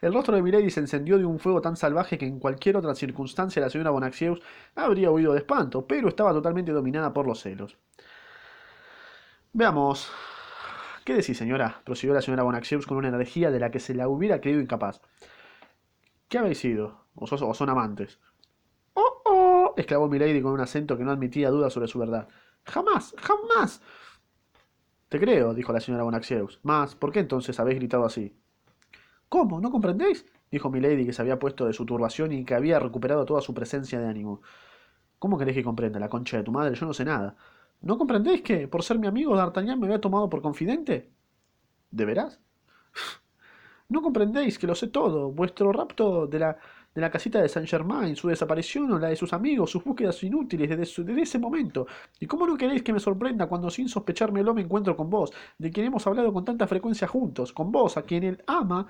El 0.00 0.14
rostro 0.14 0.36
de 0.36 0.42
Milady 0.42 0.70
se 0.70 0.80
encendió 0.80 1.18
de 1.18 1.24
un 1.24 1.38
fuego 1.38 1.60
tan 1.60 1.76
salvaje 1.76 2.16
que 2.18 2.26
en 2.26 2.38
cualquier 2.38 2.76
otra 2.76 2.94
circunstancia 2.94 3.60
la 3.60 3.70
señora 3.70 3.90
Bonaxieus 3.90 4.40
habría 4.76 5.10
huido 5.10 5.32
de 5.32 5.38
espanto, 5.40 5.86
pero 5.86 6.08
estaba 6.08 6.32
totalmente 6.32 6.72
dominada 6.72 7.12
por 7.12 7.26
los 7.26 7.40
celos. 7.40 7.76
Veamos. 9.52 10.10
¿Qué 11.04 11.14
decís, 11.14 11.38
señora? 11.38 11.80
prosiguió 11.84 12.14
la 12.14 12.22
señora 12.22 12.42
Bonaxieus 12.42 12.86
con 12.86 12.98
una 12.98 13.08
energía 13.08 13.50
de 13.50 13.58
la 13.58 13.70
que 13.70 13.80
se 13.80 13.94
la 13.94 14.08
hubiera 14.08 14.40
creído 14.40 14.60
incapaz. 14.60 15.00
¿Qué 16.28 16.38
habéis 16.38 16.58
sido? 16.58 17.06
¿O, 17.14 17.26
son 17.26 17.68
amantes? 17.68 18.20
¡Oh, 18.94 19.22
oh! 19.24 19.74
exclamó 19.76 20.08
Milady 20.08 20.42
con 20.42 20.52
un 20.52 20.60
acento 20.60 20.96
que 20.96 21.04
no 21.04 21.10
admitía 21.10 21.50
dudas 21.50 21.72
sobre 21.72 21.88
su 21.88 21.98
verdad. 21.98 22.28
¡Jamás! 22.64 23.14
¡Jamás! 23.18 23.82
Te 25.08 25.18
creo, 25.18 25.54
dijo 25.54 25.72
la 25.72 25.80
señora 25.80 26.04
Bonaxieus. 26.04 26.60
Mas, 26.62 26.94
¿por 26.94 27.10
qué 27.12 27.20
entonces 27.20 27.58
habéis 27.58 27.78
gritado 27.78 28.04
así? 28.04 28.36
¿Cómo? 29.28 29.60
¿No 29.60 29.70
comprendéis? 29.70 30.26
dijo 30.50 30.70
Milady, 30.70 31.06
que 31.06 31.12
se 31.12 31.22
había 31.22 31.38
puesto 31.38 31.66
de 31.66 31.72
su 31.72 31.86
turbación 31.86 32.32
y 32.32 32.44
que 32.44 32.54
había 32.54 32.78
recuperado 32.78 33.24
toda 33.24 33.40
su 33.40 33.54
presencia 33.54 33.98
de 34.00 34.08
ánimo. 34.08 34.42
¿Cómo 35.18 35.38
queréis 35.38 35.56
que 35.56 35.64
comprenda, 35.64 35.98
la 35.98 36.08
concha 36.08 36.36
de 36.36 36.42
tu 36.42 36.52
madre? 36.52 36.74
Yo 36.74 36.86
no 36.86 36.94
sé 36.94 37.04
nada. 37.04 37.36
¿No 37.88 37.98
comprendéis 37.98 38.40
que, 38.42 38.68
por 38.68 38.82
ser 38.82 38.98
mi 38.98 39.06
amigo, 39.06 39.36
D'Artagnan 39.36 39.78
me 39.78 39.86
había 39.86 40.00
tomado 40.00 40.28
por 40.30 40.42
confidente? 40.42 41.10
¿De 41.90 42.04
veras? 42.04 42.40
¿No 43.88 44.02
comprendéis 44.02 44.58
que 44.58 44.66
lo 44.66 44.74
sé 44.74 44.88
todo? 44.88 45.32
Vuestro 45.32 45.72
rapto 45.72 46.26
de 46.26 46.38
la, 46.38 46.56
de 46.94 47.00
la 47.00 47.10
casita 47.10 47.40
de 47.42 47.48
Saint 47.48 47.68
Germain, 47.68 48.14
su 48.14 48.28
desaparición 48.28 48.92
o 48.92 48.98
la 48.98 49.08
de 49.08 49.16
sus 49.16 49.32
amigos, 49.32 49.70
sus 49.70 49.82
búsquedas 49.82 50.22
inútiles 50.22 50.68
desde, 50.68 51.04
desde 51.04 51.22
ese 51.22 51.38
momento. 51.38 51.86
¿Y 52.20 52.26
cómo 52.26 52.46
no 52.46 52.56
queréis 52.56 52.82
que 52.82 52.92
me 52.92 53.00
sorprenda 53.00 53.48
cuando 53.48 53.68
sin 53.70 53.88
sospechármelo 53.88 54.54
me 54.54 54.62
encuentro 54.62 54.96
con 54.96 55.10
vos, 55.10 55.32
de 55.58 55.70
quien 55.70 55.86
hemos 55.86 56.06
hablado 56.06 56.32
con 56.32 56.44
tanta 56.44 56.66
frecuencia 56.68 57.08
juntos, 57.08 57.52
con 57.52 57.72
vos, 57.72 57.96
a 57.96 58.02
quien 58.02 58.22
él 58.24 58.42
ama, 58.46 58.86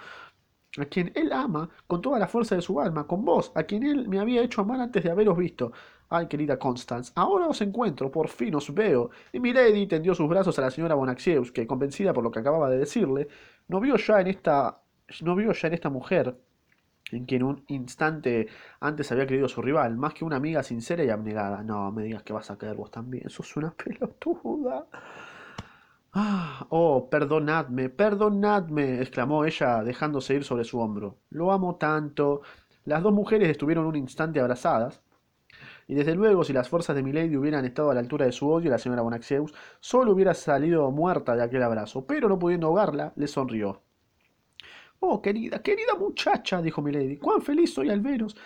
a 0.79 0.85
quien 0.87 1.13
él 1.15 1.33
ama 1.33 1.69
con 1.87 2.01
toda 2.03 2.19
la 2.19 2.29
fuerza 2.29 2.55
de 2.57 2.63
su 2.63 2.81
alma, 2.81 3.07
con 3.07 3.25
vos, 3.25 3.53
a 3.55 3.65
quien 3.65 3.83
él 3.85 4.09
me 4.09 4.19
había 4.21 4.43
hecho 4.43 4.61
amar 4.61 4.81
antes 4.81 5.03
de 5.03 5.11
haberos 5.11 5.37
visto. 5.37 5.73
Ay, 6.11 6.27
querida 6.27 6.59
Constance, 6.59 7.13
ahora 7.15 7.47
os 7.47 7.61
encuentro, 7.61 8.11
por 8.11 8.29
fin 8.29 8.55
os 8.57 8.75
veo. 8.75 9.11
Y 9.33 9.41
Milady 9.41 9.87
tendió 9.87 10.15
sus 10.15 10.29
brazos 10.29 10.59
a 10.59 10.63
la 10.63 10.71
señora 10.71 10.97
Bonacieux, 10.97 11.53
que, 11.53 11.67
convencida 11.67 12.13
por 12.13 12.25
lo 12.25 12.31
que 12.31 12.41
acababa 12.41 12.69
de 12.69 12.79
decirle, 12.79 13.29
no 13.69 13.81
vio 13.81 13.97
ya 13.97 14.21
en 14.21 14.27
esta, 14.27 14.83
no 15.23 15.37
vio 15.37 15.53
ya 15.53 15.69
en 15.69 15.75
esta 15.75 15.89
mujer 15.89 16.37
en 17.13 17.27
quien 17.27 17.43
un 17.43 17.65
instante 17.69 18.49
antes 18.81 19.11
había 19.13 19.27
creído 19.27 19.49
su 19.49 19.63
rival, 19.63 19.97
más 19.97 20.15
que 20.15 20.25
una 20.25 20.37
amiga 20.37 20.63
sincera 20.63 21.05
y 21.05 21.11
abnegada. 21.11 21.63
No, 21.63 21.91
me 21.93 22.03
digas 22.03 22.23
que 22.23 22.33
vas 22.33 22.51
a 22.51 22.59
caer 22.59 22.77
vos 22.77 22.91
también, 22.91 23.29
sos 23.31 23.57
una 23.57 23.71
pelotuda. 23.85 24.87
Ah, 26.13 26.67
oh, 26.71 27.09
perdonadme, 27.09 27.89
perdonadme, 27.89 29.01
exclamó 29.01 29.45
ella, 29.45 29.85
dejándose 29.85 30.35
ir 30.35 30.45
sobre 30.45 30.65
su 30.65 30.81
hombro. 30.81 31.19
Lo 31.31 31.53
amo 31.53 31.77
tanto. 31.77 32.43
Las 32.85 33.03
dos 33.03 33.13
mujeres 33.13 33.49
estuvieron 33.49 33.87
un 33.87 33.97
instante 33.97 34.41
abrazadas, 34.41 35.03
y 35.91 35.95
desde 35.95 36.15
luego 36.15 36.45
si 36.45 36.53
las 36.53 36.69
fuerzas 36.69 36.95
de 36.95 37.03
Milady 37.03 37.37
hubieran 37.37 37.65
estado 37.65 37.91
a 37.91 37.95
la 37.95 37.99
altura 37.99 38.25
de 38.25 38.31
su 38.31 38.49
odio, 38.49 38.71
la 38.71 38.79
señora 38.79 39.03
Bonacieux 39.03 39.53
solo 39.81 40.13
hubiera 40.13 40.35
salido 40.35 40.89
muerta 40.93 41.35
de 41.35 41.43
aquel 41.43 41.65
abrazo, 41.65 42.07
pero 42.07 42.29
no 42.29 42.39
pudiendo 42.39 42.69
ahogarla, 42.69 43.13
le 43.17 43.27
sonrió. 43.27 43.83
Oh, 45.01 45.21
querida, 45.21 45.61
querida 45.63 45.97
muchacha, 45.99 46.63
dijo 46.63 46.81
Milady, 46.81 47.17
cuán 47.17 47.43
feliz 47.43 47.75
soy 47.75 47.91
al 47.91 48.03
veros. 48.03 48.37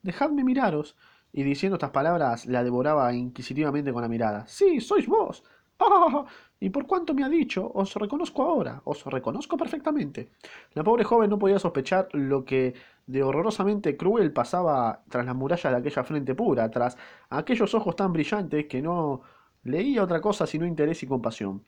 Dejadme 0.00 0.44
miraros. 0.44 0.96
Y 1.32 1.42
diciendo 1.42 1.74
estas 1.74 1.90
palabras, 1.90 2.46
la 2.46 2.62
devoraba 2.62 3.12
inquisitivamente 3.12 3.92
con 3.92 4.02
la 4.02 4.08
mirada. 4.08 4.46
Sí, 4.46 4.80
sois 4.80 5.08
vos. 5.08 5.42
¿Y 6.60 6.70
por 6.70 6.86
cuánto 6.86 7.14
me 7.14 7.24
ha 7.24 7.28
dicho? 7.28 7.70
Os 7.74 7.94
reconozco 7.94 8.42
ahora, 8.42 8.80
os 8.84 9.04
reconozco 9.04 9.56
perfectamente. 9.56 10.30
La 10.74 10.84
pobre 10.84 11.04
joven 11.04 11.30
no 11.30 11.38
podía 11.38 11.58
sospechar 11.58 12.08
lo 12.12 12.44
que 12.44 12.74
de 13.06 13.22
horrorosamente 13.22 13.96
cruel 13.96 14.32
pasaba 14.32 15.02
tras 15.08 15.26
las 15.26 15.34
murallas 15.34 15.72
de 15.72 15.78
aquella 15.78 16.04
frente 16.04 16.34
pura, 16.34 16.70
tras 16.70 16.96
aquellos 17.30 17.74
ojos 17.74 17.96
tan 17.96 18.12
brillantes 18.12 18.66
que 18.66 18.80
no 18.80 19.22
leía 19.64 20.04
otra 20.04 20.20
cosa 20.20 20.46
sino 20.46 20.66
interés 20.66 21.02
y 21.02 21.06
compasión. 21.06 21.64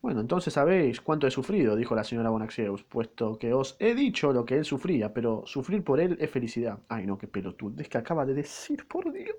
Bueno, 0.00 0.20
entonces 0.20 0.52
sabéis 0.54 1.00
cuánto 1.00 1.26
he 1.26 1.30
sufrido, 1.32 1.74
dijo 1.74 1.94
la 1.96 2.04
señora 2.04 2.30
Bonaxeus, 2.30 2.84
puesto 2.84 3.38
que 3.38 3.52
os 3.52 3.76
he 3.80 3.94
dicho 3.94 4.32
lo 4.32 4.44
que 4.44 4.56
él 4.56 4.64
sufría, 4.64 5.12
pero 5.12 5.42
sufrir 5.46 5.82
por 5.82 5.98
él 6.00 6.16
es 6.20 6.30
felicidad. 6.30 6.78
Ay, 6.88 7.06
no, 7.06 7.18
qué 7.18 7.26
pelotudo, 7.26 7.82
es 7.82 7.88
que 7.88 7.98
acaba 7.98 8.24
de 8.24 8.34
decir, 8.34 8.86
por 8.86 9.10
Dios. 9.12 9.36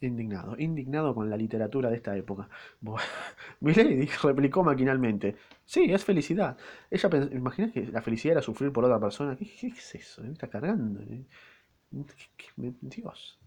Indignado, 0.00 0.56
indignado 0.58 1.14
con 1.14 1.30
la 1.30 1.36
literatura 1.38 1.88
de 1.88 1.96
esta 1.96 2.14
época. 2.16 2.48
Milady 3.60 4.06
replicó 4.22 4.62
maquinalmente. 4.62 5.36
Sí, 5.64 5.86
es 5.90 6.04
felicidad. 6.04 6.56
Ella 6.90 7.08
imagina 7.32 7.72
que 7.72 7.86
la 7.86 8.02
felicidad 8.02 8.32
era 8.32 8.42
sufrir 8.42 8.72
por 8.72 8.84
otra 8.84 9.00
persona. 9.00 9.36
¿Qué, 9.36 9.68
es 9.68 9.94
eso? 9.94 10.22
Me 10.22 10.32
está 10.32 10.48
cargando. 10.48 11.00
Dios. 11.90 13.38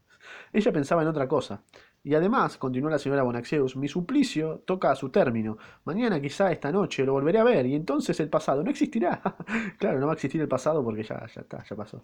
Ella 0.52 0.72
pensaba 0.72 1.04
en 1.04 1.08
otra 1.08 1.28
cosa. 1.28 1.64
Y 2.04 2.16
además, 2.16 2.58
continuó 2.58 2.90
la 2.90 2.98
señora 2.98 3.24
Bonaxeus, 3.24 3.76
mi 3.76 3.88
suplicio 3.88 4.60
toca 4.66 4.92
a 4.92 4.96
su 4.96 5.10
término. 5.10 5.58
Mañana, 5.84 6.20
quizá 6.22 6.52
esta 6.52 6.72
noche, 6.72 7.06
lo 7.06 7.14
volveré 7.14 7.40
a 7.40 7.44
ver, 7.44 7.66
y 7.66 7.76
entonces 7.76 8.20
el 8.22 8.30
pasado 8.30 8.64
no 8.64 8.72
existirá. 8.72 9.22
claro, 9.78 10.00
no 10.00 10.08
va 10.08 10.14
a 10.14 10.16
existir 10.16 10.42
el 10.42 10.48
pasado 10.48 10.84
porque 10.84 11.04
ya, 11.04 11.28
ya 11.28 11.42
está, 11.42 11.64
ya 11.64 11.76
pasó. 11.76 12.02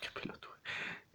Qué 0.00 0.08
pelotudo. 0.20 0.47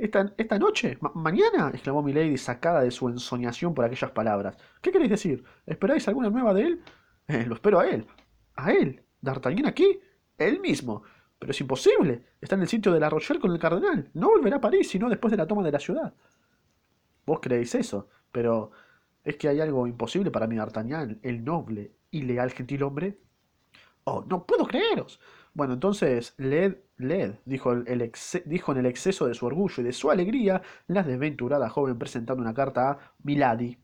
¿Esta, 0.04 0.60
noche? 0.60 0.98
¿Mañana? 1.14 1.70
exclamó 1.74 2.04
Milady, 2.04 2.38
sacada 2.38 2.82
de 2.82 2.92
su 2.92 3.08
ensoñación 3.08 3.74
por 3.74 3.86
aquellas 3.86 4.12
palabras. 4.12 4.58
¿Qué 4.82 4.92
queréis 4.92 5.12
decir? 5.12 5.46
¿Esperáis 5.66 6.06
alguna 6.10 6.30
nueva 6.30 6.54
de 6.54 6.64
él? 6.64 6.82
Eh, 7.30 7.46
lo 7.48 7.56
espero 7.56 7.80
a 7.80 7.88
él. 7.88 8.06
¿A 8.56 8.74
él? 8.74 9.02
¿D'Artagnan 9.22 9.66
aquí? 9.66 10.02
Él 10.38 10.60
mismo. 10.60 11.04
Pero 11.40 11.52
es 11.52 11.62
imposible. 11.62 12.26
Está 12.42 12.56
en 12.56 12.64
el 12.64 12.68
sitio 12.68 12.92
de 12.92 13.00
la 13.00 13.10
Rochelle 13.10 13.40
con 13.40 13.54
el 13.54 13.60
cardenal. 13.60 14.10
No 14.14 14.28
volverá 14.28 14.58
a 14.58 14.62
París 14.62 14.90
sino 14.90 15.08
después 15.08 15.32
de 15.32 15.38
la 15.38 15.48
toma 15.48 15.64
de 15.64 15.72
la 15.72 15.80
ciudad. 15.80 16.14
Vos 17.26 17.40
creéis 17.42 17.74
eso, 17.74 18.10
pero 18.30 18.72
¿es 19.24 19.38
que 19.38 19.48
hay 19.48 19.62
algo 19.62 19.88
imposible 19.88 20.32
para 20.32 20.48
mi 20.48 20.58
D'Artagnan, 20.58 21.22
el 21.24 21.46
noble 21.46 21.96
y 22.12 22.24
leal 22.24 22.52
gentilhombre? 22.52 23.20
Oh, 24.06 24.24
no 24.28 24.46
puedo 24.46 24.66
creeros. 24.66 25.20
Bueno, 25.54 25.74
entonces, 25.74 26.34
led, 26.38 26.78
led, 26.98 27.36
dijo, 27.46 27.74
el 27.74 28.12
dijo 28.46 28.72
en 28.72 28.78
el 28.80 28.86
exceso 28.88 29.28
de 29.28 29.36
su 29.36 29.46
orgullo 29.46 29.82
y 29.82 29.84
de 29.84 29.94
su 29.94 30.10
alegría 30.10 30.62
la 30.88 31.04
desventurada 31.04 31.70
joven 31.70 32.00
presentando 32.00 32.42
una 32.42 32.54
carta 32.54 32.90
a 32.90 33.00
Milady. 33.24 33.78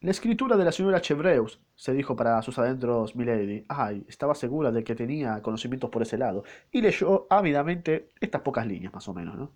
La 0.00 0.12
escritura 0.12 0.56
de 0.56 0.64
la 0.64 0.70
señora 0.70 1.00
Chevreus, 1.00 1.60
se 1.74 1.92
dijo 1.92 2.14
para 2.14 2.40
sus 2.42 2.56
adentros 2.58 3.16
Milady. 3.16 3.64
Ay, 3.68 4.04
estaba 4.08 4.36
segura 4.36 4.70
de 4.70 4.84
que 4.84 4.94
tenía 4.94 5.42
conocimientos 5.42 5.90
por 5.90 6.02
ese 6.02 6.16
lado, 6.16 6.44
y 6.70 6.80
leyó 6.80 7.26
ávidamente 7.28 8.10
estas 8.20 8.42
pocas 8.42 8.66
líneas, 8.66 8.94
más 8.94 9.08
o 9.08 9.14
menos, 9.14 9.36
¿no? 9.36 9.52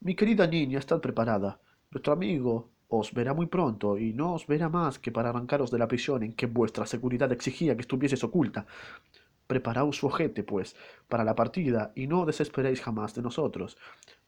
Mi 0.00 0.16
querida 0.16 0.46
niña, 0.46 0.80
estad 0.80 1.00
preparada. 1.00 1.60
Nuestro 1.92 2.12
amigo 2.12 2.73
os 2.88 3.12
verá 3.12 3.34
muy 3.34 3.46
pronto, 3.46 3.98
y 3.98 4.12
no 4.12 4.34
os 4.34 4.46
verá 4.46 4.68
más 4.68 4.98
que 4.98 5.12
para 5.12 5.30
arrancaros 5.30 5.70
de 5.70 5.78
la 5.78 5.88
prisión 5.88 6.22
en 6.22 6.34
que 6.34 6.46
vuestra 6.46 6.86
seguridad 6.86 7.32
exigía 7.32 7.74
que 7.74 7.82
estuvieseis 7.82 8.24
oculta. 8.24 8.66
Preparaos 9.46 9.96
su 9.96 10.06
ojete, 10.06 10.42
pues, 10.42 10.74
para 11.08 11.24
la 11.24 11.34
partida, 11.34 11.92
y 11.94 12.06
no 12.06 12.24
desesperéis 12.24 12.80
jamás 12.80 13.14
de 13.14 13.22
nosotros. 13.22 13.76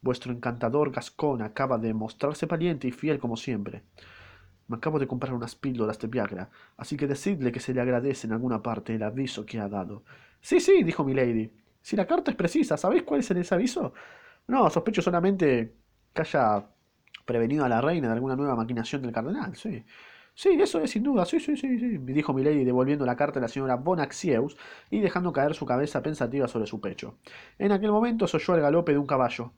Vuestro 0.01 0.31
encantador 0.31 0.91
Gascón 0.91 1.41
acaba 1.41 1.77
de 1.77 1.93
mostrarse 1.93 2.45
valiente 2.45 2.87
y 2.87 2.91
fiel 2.91 3.19
como 3.19 3.35
siempre. 3.35 3.83
Me 4.67 4.77
acabo 4.77 4.99
de 4.99 5.07
comprar 5.07 5.33
unas 5.33 5.55
píldoras 5.55 5.97
de 5.99 6.07
Viagra, 6.07 6.49
así 6.75 6.97
que 6.97 7.07
decidle 7.07 7.51
que 7.51 7.59
se 7.59 7.73
le 7.73 7.81
agradece 7.81 8.27
en 8.27 8.33
alguna 8.33 8.61
parte 8.61 8.93
el 8.95 9.03
aviso 9.03 9.45
que 9.45 9.59
ha 9.59 9.69
dado. 9.69 10.03
Sí, 10.41 10.59
sí, 10.59 10.83
dijo 10.83 11.03
Milady. 11.03 11.51
Si 11.81 11.95
la 11.95 12.05
carta 12.05 12.31
es 12.31 12.37
precisa, 12.37 12.75
¿sabéis 12.77 13.03
cuál 13.03 13.21
es 13.21 13.31
ese 13.31 13.55
aviso? 13.55 13.93
No, 14.47 14.69
sospecho 14.69 15.01
solamente 15.01 15.73
que 16.13 16.21
haya 16.21 16.67
prevenido 17.27 17.65
a 17.65 17.69
la 17.69 17.81
reina 17.81 18.07
de 18.07 18.13
alguna 18.15 18.35
nueva 18.35 18.55
maquinación 18.55 19.03
del 19.03 19.11
cardenal, 19.11 19.55
sí. 19.55 19.85
Sí, 20.33 20.49
eso 20.61 20.79
es 20.81 20.91
sin 20.91 21.03
duda, 21.03 21.25
sí, 21.25 21.39
sí, 21.39 21.57
sí, 21.57 21.79
sí, 21.79 21.97
dijo 21.97 22.31
Milady 22.33 22.63
devolviendo 22.63 23.05
la 23.05 23.15
carta 23.15 23.39
a 23.39 23.41
la 23.41 23.47
señora 23.47 23.75
Bonaxieus 23.75 24.55
y 24.91 24.99
dejando 24.99 25.33
caer 25.33 25.55
su 25.55 25.65
cabeza 25.65 26.01
pensativa 26.03 26.47
sobre 26.47 26.67
su 26.67 26.79
pecho. 26.79 27.17
En 27.57 27.71
aquel 27.71 27.91
momento 27.91 28.27
se 28.27 28.37
oyó 28.37 28.55
el 28.55 28.61
galope 28.61 28.91
de 28.91 28.99
un 28.99 29.07
caballo. 29.07 29.51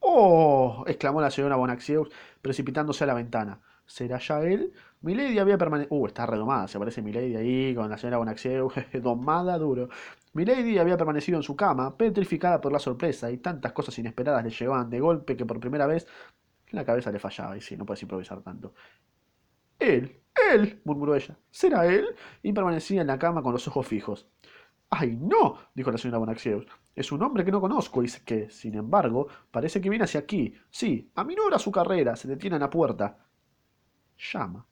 ¡Oh! 0.00 0.84
exclamó 0.86 1.20
la 1.20 1.30
señora 1.30 1.56
Bonaxieus, 1.56 2.08
precipitándose 2.40 3.04
a 3.04 3.08
la 3.08 3.14
ventana. 3.14 3.60
¿Será 3.84 4.18
ya 4.18 4.40
él? 4.42 4.72
Milady 5.02 5.38
había 5.40 5.58
permanecido... 5.58 5.96
Uh, 5.96 6.06
está 6.06 6.24
redomada, 6.24 6.68
se 6.68 6.78
aparece 6.78 7.02
Milady 7.02 7.34
ahí 7.36 7.74
con 7.74 7.90
la 7.90 7.98
señora 7.98 8.18
Bonaxieus, 8.18 8.72
domada 9.02 9.58
duro. 9.58 9.88
Milady 10.32 10.78
había 10.78 10.96
permanecido 10.96 11.38
en 11.38 11.42
su 11.42 11.56
cama, 11.56 11.96
petrificada 11.96 12.60
por 12.60 12.70
la 12.72 12.78
sorpresa, 12.78 13.30
y 13.32 13.38
tantas 13.38 13.72
cosas 13.72 13.98
inesperadas 13.98 14.44
le 14.44 14.50
llegaban 14.50 14.88
de 14.88 15.00
golpe 15.00 15.36
que 15.36 15.44
por 15.44 15.58
primera 15.58 15.86
vez 15.86 16.06
la 16.76 16.84
cabeza 16.84 17.10
le 17.10 17.18
fallaba, 17.18 17.56
y 17.56 17.60
sí, 17.60 17.76
no 17.76 17.84
puedes 17.84 18.02
improvisar 18.02 18.42
tanto. 18.42 18.74
Él, 19.78 20.22
él, 20.52 20.80
murmuró 20.84 21.14
ella. 21.14 21.36
¿Será 21.50 21.86
él? 21.86 22.14
Y 22.42 22.52
permanecía 22.52 23.00
en 23.00 23.06
la 23.06 23.18
cama 23.18 23.42
con 23.42 23.52
los 23.52 23.66
ojos 23.68 23.86
fijos. 23.86 24.28
¡Ay, 24.90 25.16
no! 25.16 25.58
dijo 25.74 25.90
la 25.90 25.98
señora 25.98 26.18
Bonaxeus. 26.18 26.66
Es 26.94 27.12
un 27.12 27.22
hombre 27.22 27.44
que 27.44 27.52
no 27.52 27.60
conozco 27.60 28.02
y 28.02 28.08
que, 28.24 28.50
sin 28.50 28.74
embargo, 28.74 29.28
parece 29.50 29.80
que 29.80 29.88
viene 29.88 30.04
hacia 30.04 30.20
aquí. 30.20 30.54
Sí, 30.68 31.10
a 31.14 31.26
era 31.46 31.58
su 31.58 31.70
carrera, 31.70 32.16
se 32.16 32.28
detiene 32.28 32.56
en 32.56 32.62
la 32.62 32.70
puerta. 32.70 33.18
Llama. 34.18 34.66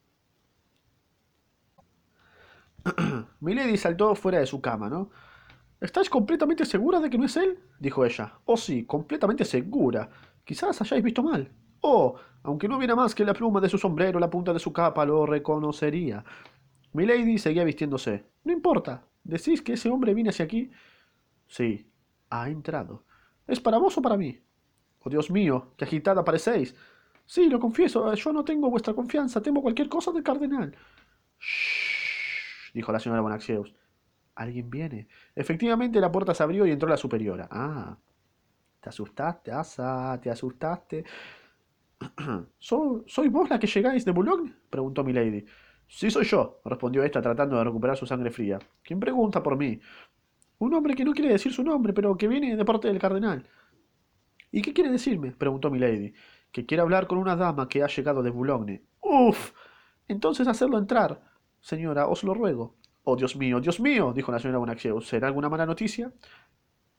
Milady 3.41 3.77
saltó 3.77 4.15
fuera 4.15 4.41
de 4.41 4.47
su 4.47 4.61
cama, 4.61 4.89
¿no? 4.89 5.11
¿Estáis 5.81 6.11
completamente 6.11 6.65
segura 6.67 6.99
de 7.01 7.09
que 7.09 7.19
no 7.19 7.25
es 7.25 7.37
él? 7.37 7.59
dijo 7.79 8.05
ella. 8.05 8.41
Oh, 8.45 8.57
sí, 8.57 8.85
completamente 8.85 9.45
segura. 9.45 10.11
Quizás 10.45 10.81
hayáis 10.81 11.05
visto 11.05 11.23
mal. 11.23 11.53
Oh, 11.81 12.17
aunque 12.43 12.69
no 12.69 12.79
viera 12.79 12.95
más 12.95 13.15
que 13.15 13.25
la 13.25 13.35
pluma 13.35 13.61
de 13.61 13.69
su 13.69 13.79
sombrero, 13.79 14.19
la 14.19 14.31
punta 14.31 14.53
de 14.53 14.59
su 14.59 14.73
capa, 14.73 15.05
lo 15.05 15.27
reconocería. 15.27 16.25
Milady 16.93 17.39
seguía 17.39 17.65
vistiéndose. 17.65 18.25
No 18.45 18.53
importa. 18.53 19.05
¿Decís 19.25 19.61
que 19.61 19.75
ese 19.75 19.91
hombre 19.91 20.15
viene 20.15 20.31
hacia 20.31 20.47
aquí? 20.47 20.71
Sí, 21.47 21.91
ha 22.31 22.49
entrado. 22.49 23.05
¿Es 23.47 23.61
para 23.61 23.79
vos 23.79 23.97
o 23.99 24.03
para 24.03 24.17
mí? 24.17 24.41
Oh, 25.01 25.11
Dios 25.11 25.31
mío, 25.31 25.73
qué 25.77 25.85
agitada 25.85 26.25
parecéis. 26.25 26.75
Sí, 27.27 27.49
lo 27.49 27.61
confieso, 27.61 28.13
yo 28.15 28.33
no 28.33 28.45
tengo 28.45 28.71
vuestra 28.71 28.95
confianza, 28.95 29.43
temo 29.43 29.61
cualquier 29.61 29.89
cosa 29.89 30.13
del 30.13 30.23
cardenal. 30.23 30.75
Shh, 31.39 32.73
dijo 32.73 32.91
la 32.91 33.01
señora 33.01 33.21
Bonaxeus. 33.21 33.75
Alguien 34.35 34.71
viene. 34.71 35.09
Efectivamente, 35.35 36.01
la 36.01 36.13
puerta 36.13 36.33
se 36.33 36.43
abrió 36.43 36.67
y 36.67 36.71
entró 36.71 36.89
la 36.89 36.97
superiora. 36.97 37.49
Ah, 37.51 37.99
te 38.81 38.89
asustaste, 38.89 39.53
asa, 39.53 40.19
te 40.23 40.31
asustaste. 40.31 41.05
¿Soy 42.59 43.29
vos 43.29 43.51
la 43.51 43.59
que 43.59 43.67
llegáis 43.67 44.05
de 44.05 44.13
Boulogne? 44.13 44.55
preguntó 44.71 45.03
Milady. 45.05 45.45
Sí, 45.87 46.11
soy 46.11 46.25
yo, 46.27 46.61
respondió 46.65 47.03
ésta 47.03 47.23
tratando 47.23 47.57
de 47.57 47.65
recuperar 47.65 47.97
su 47.97 48.07
sangre 48.07 48.31
fría. 48.31 48.59
¿Quién 48.83 49.01
pregunta 49.01 49.43
por 49.43 49.57
mí? 49.57 49.81
Un 50.59 50.75
hombre 50.75 50.95
que 50.95 51.05
no 51.05 51.13
quiere 51.13 51.33
decir 51.33 51.53
su 51.53 51.63
nombre, 51.63 51.93
pero 51.93 52.17
que 52.17 52.29
viene 52.29 52.57
de 52.57 52.65
parte 52.65 52.89
del 52.89 52.99
cardenal. 52.99 53.47
¿Y 54.51 54.63
qué 54.63 54.73
quiere 54.73 54.91
decirme? 54.91 55.33
preguntó 55.33 55.71
Milady. 55.71 56.13
Que 56.53 56.67
quiere 56.67 56.83
hablar 56.83 57.07
con 57.07 57.19
una 57.19 57.37
dama 57.37 57.69
que 57.69 57.83
ha 57.83 57.87
llegado 57.87 58.23
de 58.23 58.31
Boulogne. 58.31 58.83
¡Uf! 59.01 59.53
Entonces 60.09 60.49
hacerlo 60.49 60.79
entrar. 60.79 61.23
Señora, 61.61 62.07
os 62.09 62.25
lo 62.25 62.35
ruego. 62.35 62.77
Oh, 63.05 63.17
Dios 63.17 63.37
mío, 63.37 63.61
Dios 63.61 63.81
mío, 63.81 64.13
dijo 64.15 64.33
la 64.33 64.39
señora 64.39 64.59
Bonacieux. 64.59 65.07
¿Será 65.07 65.29
alguna 65.29 65.49
mala 65.49 65.67
noticia? 65.67 66.13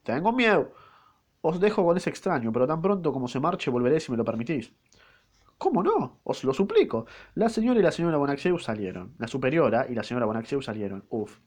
Tengo 0.03 0.31
miedo. 0.31 0.73
Os 1.41 1.60
dejo 1.60 1.86
con 1.86 1.95
ese 1.97 2.10
extraño, 2.10 2.52
pero 2.52 2.67
tan 2.67 2.82
pronto 2.82 3.13
como 3.13 3.28
se 3.28 3.39
marche 3.39 3.71
volveré 3.71 3.99
si 3.99 4.12
me 4.12 4.17
lo 4.17 4.25
permitís. 4.25 4.73
¿Cómo 5.58 5.84
no? 5.84 6.21
Os 6.23 6.43
lo 6.43 6.54
suplico. 6.54 7.06
La 7.36 7.49
señora 7.49 7.80
y 7.80 7.84
la 7.84 7.91
señora 7.91 8.17
Bonacieux 8.17 8.63
salieron. 8.63 9.13
La 9.17 9.28
superiora 9.28 9.88
y 9.89 9.93
la 9.93 10.04
señora 10.04 10.25
Bonacieux 10.25 10.63
salieron. 10.63 11.06
Uf. 11.10 11.39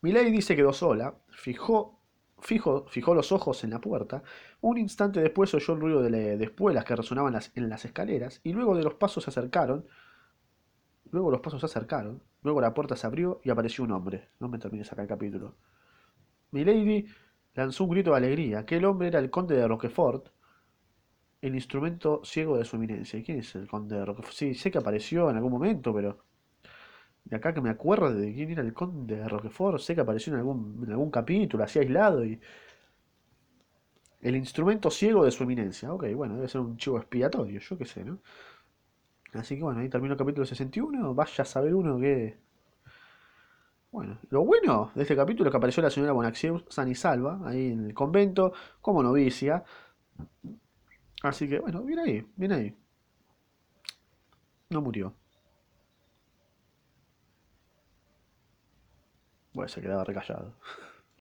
Milady 0.00 0.42
se 0.42 0.56
quedó 0.56 0.72
sola, 0.72 1.14
fijó, 1.28 2.00
fijó, 2.40 2.86
fijó 2.88 3.14
los 3.14 3.30
ojos 3.30 3.62
en 3.64 3.70
la 3.70 3.80
puerta. 3.80 4.22
Un 4.62 4.78
instante 4.78 5.20
después 5.20 5.52
oyó 5.54 5.74
el 5.74 5.80
ruido 5.80 6.02
de, 6.02 6.36
de 6.36 6.44
espuelas 6.44 6.84
que 6.84 6.96
resonaban 6.96 7.34
las, 7.34 7.52
en 7.54 7.68
las 7.68 7.84
escaleras 7.84 8.40
y 8.42 8.52
luego 8.52 8.74
de 8.74 8.82
los 8.82 8.94
pasos 8.94 9.24
se 9.24 9.30
acercaron. 9.30 9.86
Luego 11.10 11.30
los 11.30 11.40
pasos 11.40 11.60
se 11.60 11.66
acercaron. 11.66 12.22
Luego 12.42 12.60
la 12.60 12.74
puerta 12.74 12.96
se 12.96 13.06
abrió 13.06 13.40
y 13.44 13.50
apareció 13.50 13.84
un 13.84 13.92
hombre. 13.92 14.30
No 14.40 14.48
me 14.48 14.58
termines 14.58 14.90
acá 14.92 15.02
el 15.02 15.08
capítulo. 15.08 15.56
Milady 16.50 17.06
lanzó 17.54 17.84
un 17.84 17.90
grito 17.90 18.10
de 18.12 18.16
alegría. 18.18 18.60
Aquel 18.60 18.84
hombre 18.84 19.08
era 19.08 19.18
el 19.18 19.30
conde 19.30 19.56
de 19.56 19.66
Roquefort, 19.68 20.28
el 21.42 21.54
instrumento 21.54 22.22
ciego 22.24 22.56
de 22.56 22.64
su 22.64 22.76
eminencia. 22.76 23.18
¿Y 23.18 23.22
quién 23.22 23.38
es 23.40 23.54
el 23.54 23.68
conde 23.68 23.96
de 23.96 24.04
Roquefort? 24.04 24.34
Sí, 24.34 24.54
sé 24.54 24.70
que 24.70 24.78
apareció 24.78 25.28
en 25.30 25.36
algún 25.36 25.52
momento, 25.52 25.92
pero. 25.94 26.24
De 27.24 27.36
acá 27.36 27.54
que 27.54 27.60
me 27.60 27.70
acuerdo 27.70 28.12
de 28.14 28.34
quién 28.34 28.50
era 28.50 28.62
el 28.62 28.72
conde 28.74 29.16
de 29.16 29.28
Roquefort, 29.28 29.78
sé 29.80 29.94
que 29.94 30.00
apareció 30.02 30.32
en 30.32 30.40
algún, 30.40 30.82
en 30.84 30.90
algún 30.92 31.10
capítulo, 31.10 31.64
así 31.64 31.78
aislado 31.78 32.24
y. 32.24 32.40
El 34.22 34.36
instrumento 34.36 34.90
ciego 34.90 35.22
de 35.22 35.30
su 35.30 35.42
eminencia. 35.42 35.92
Ok, 35.92 36.06
bueno, 36.14 36.36
debe 36.36 36.48
ser 36.48 36.62
un 36.62 36.78
chivo 36.78 36.96
expiatorio, 36.96 37.60
yo 37.60 37.76
qué 37.76 37.84
sé, 37.84 38.04
¿no? 38.06 38.20
Así 39.34 39.56
que 39.56 39.62
bueno, 39.62 39.80
ahí 39.80 39.88
terminó 39.88 40.14
el 40.14 40.18
capítulo 40.18 40.46
61. 40.46 41.14
Vaya 41.14 41.42
a 41.42 41.44
saber 41.44 41.74
uno 41.74 41.98
que. 41.98 42.38
Bueno, 43.92 44.18
lo 44.30 44.42
bueno 44.42 44.90
de 44.94 45.02
este 45.02 45.14
capítulo 45.14 45.48
es 45.48 45.52
que 45.52 45.58
apareció 45.58 45.82
la 45.82 45.90
señora 45.90 46.12
Bonacieux 46.12 46.64
san 46.70 46.88
y 46.88 46.94
salva, 46.94 47.38
ahí 47.44 47.72
en 47.72 47.84
el 47.86 47.94
convento, 47.94 48.54
como 48.80 49.02
novicia. 49.02 49.64
Así 51.22 51.48
que, 51.48 51.60
bueno, 51.60 51.82
bien 51.82 51.98
ahí, 51.98 52.26
bien 52.36 52.52
ahí. 52.52 52.76
No 54.70 54.80
murió. 54.80 55.14
Bueno, 59.52 59.68
se 59.68 59.80
quedaba 59.82 60.04
recallado. 60.04 60.54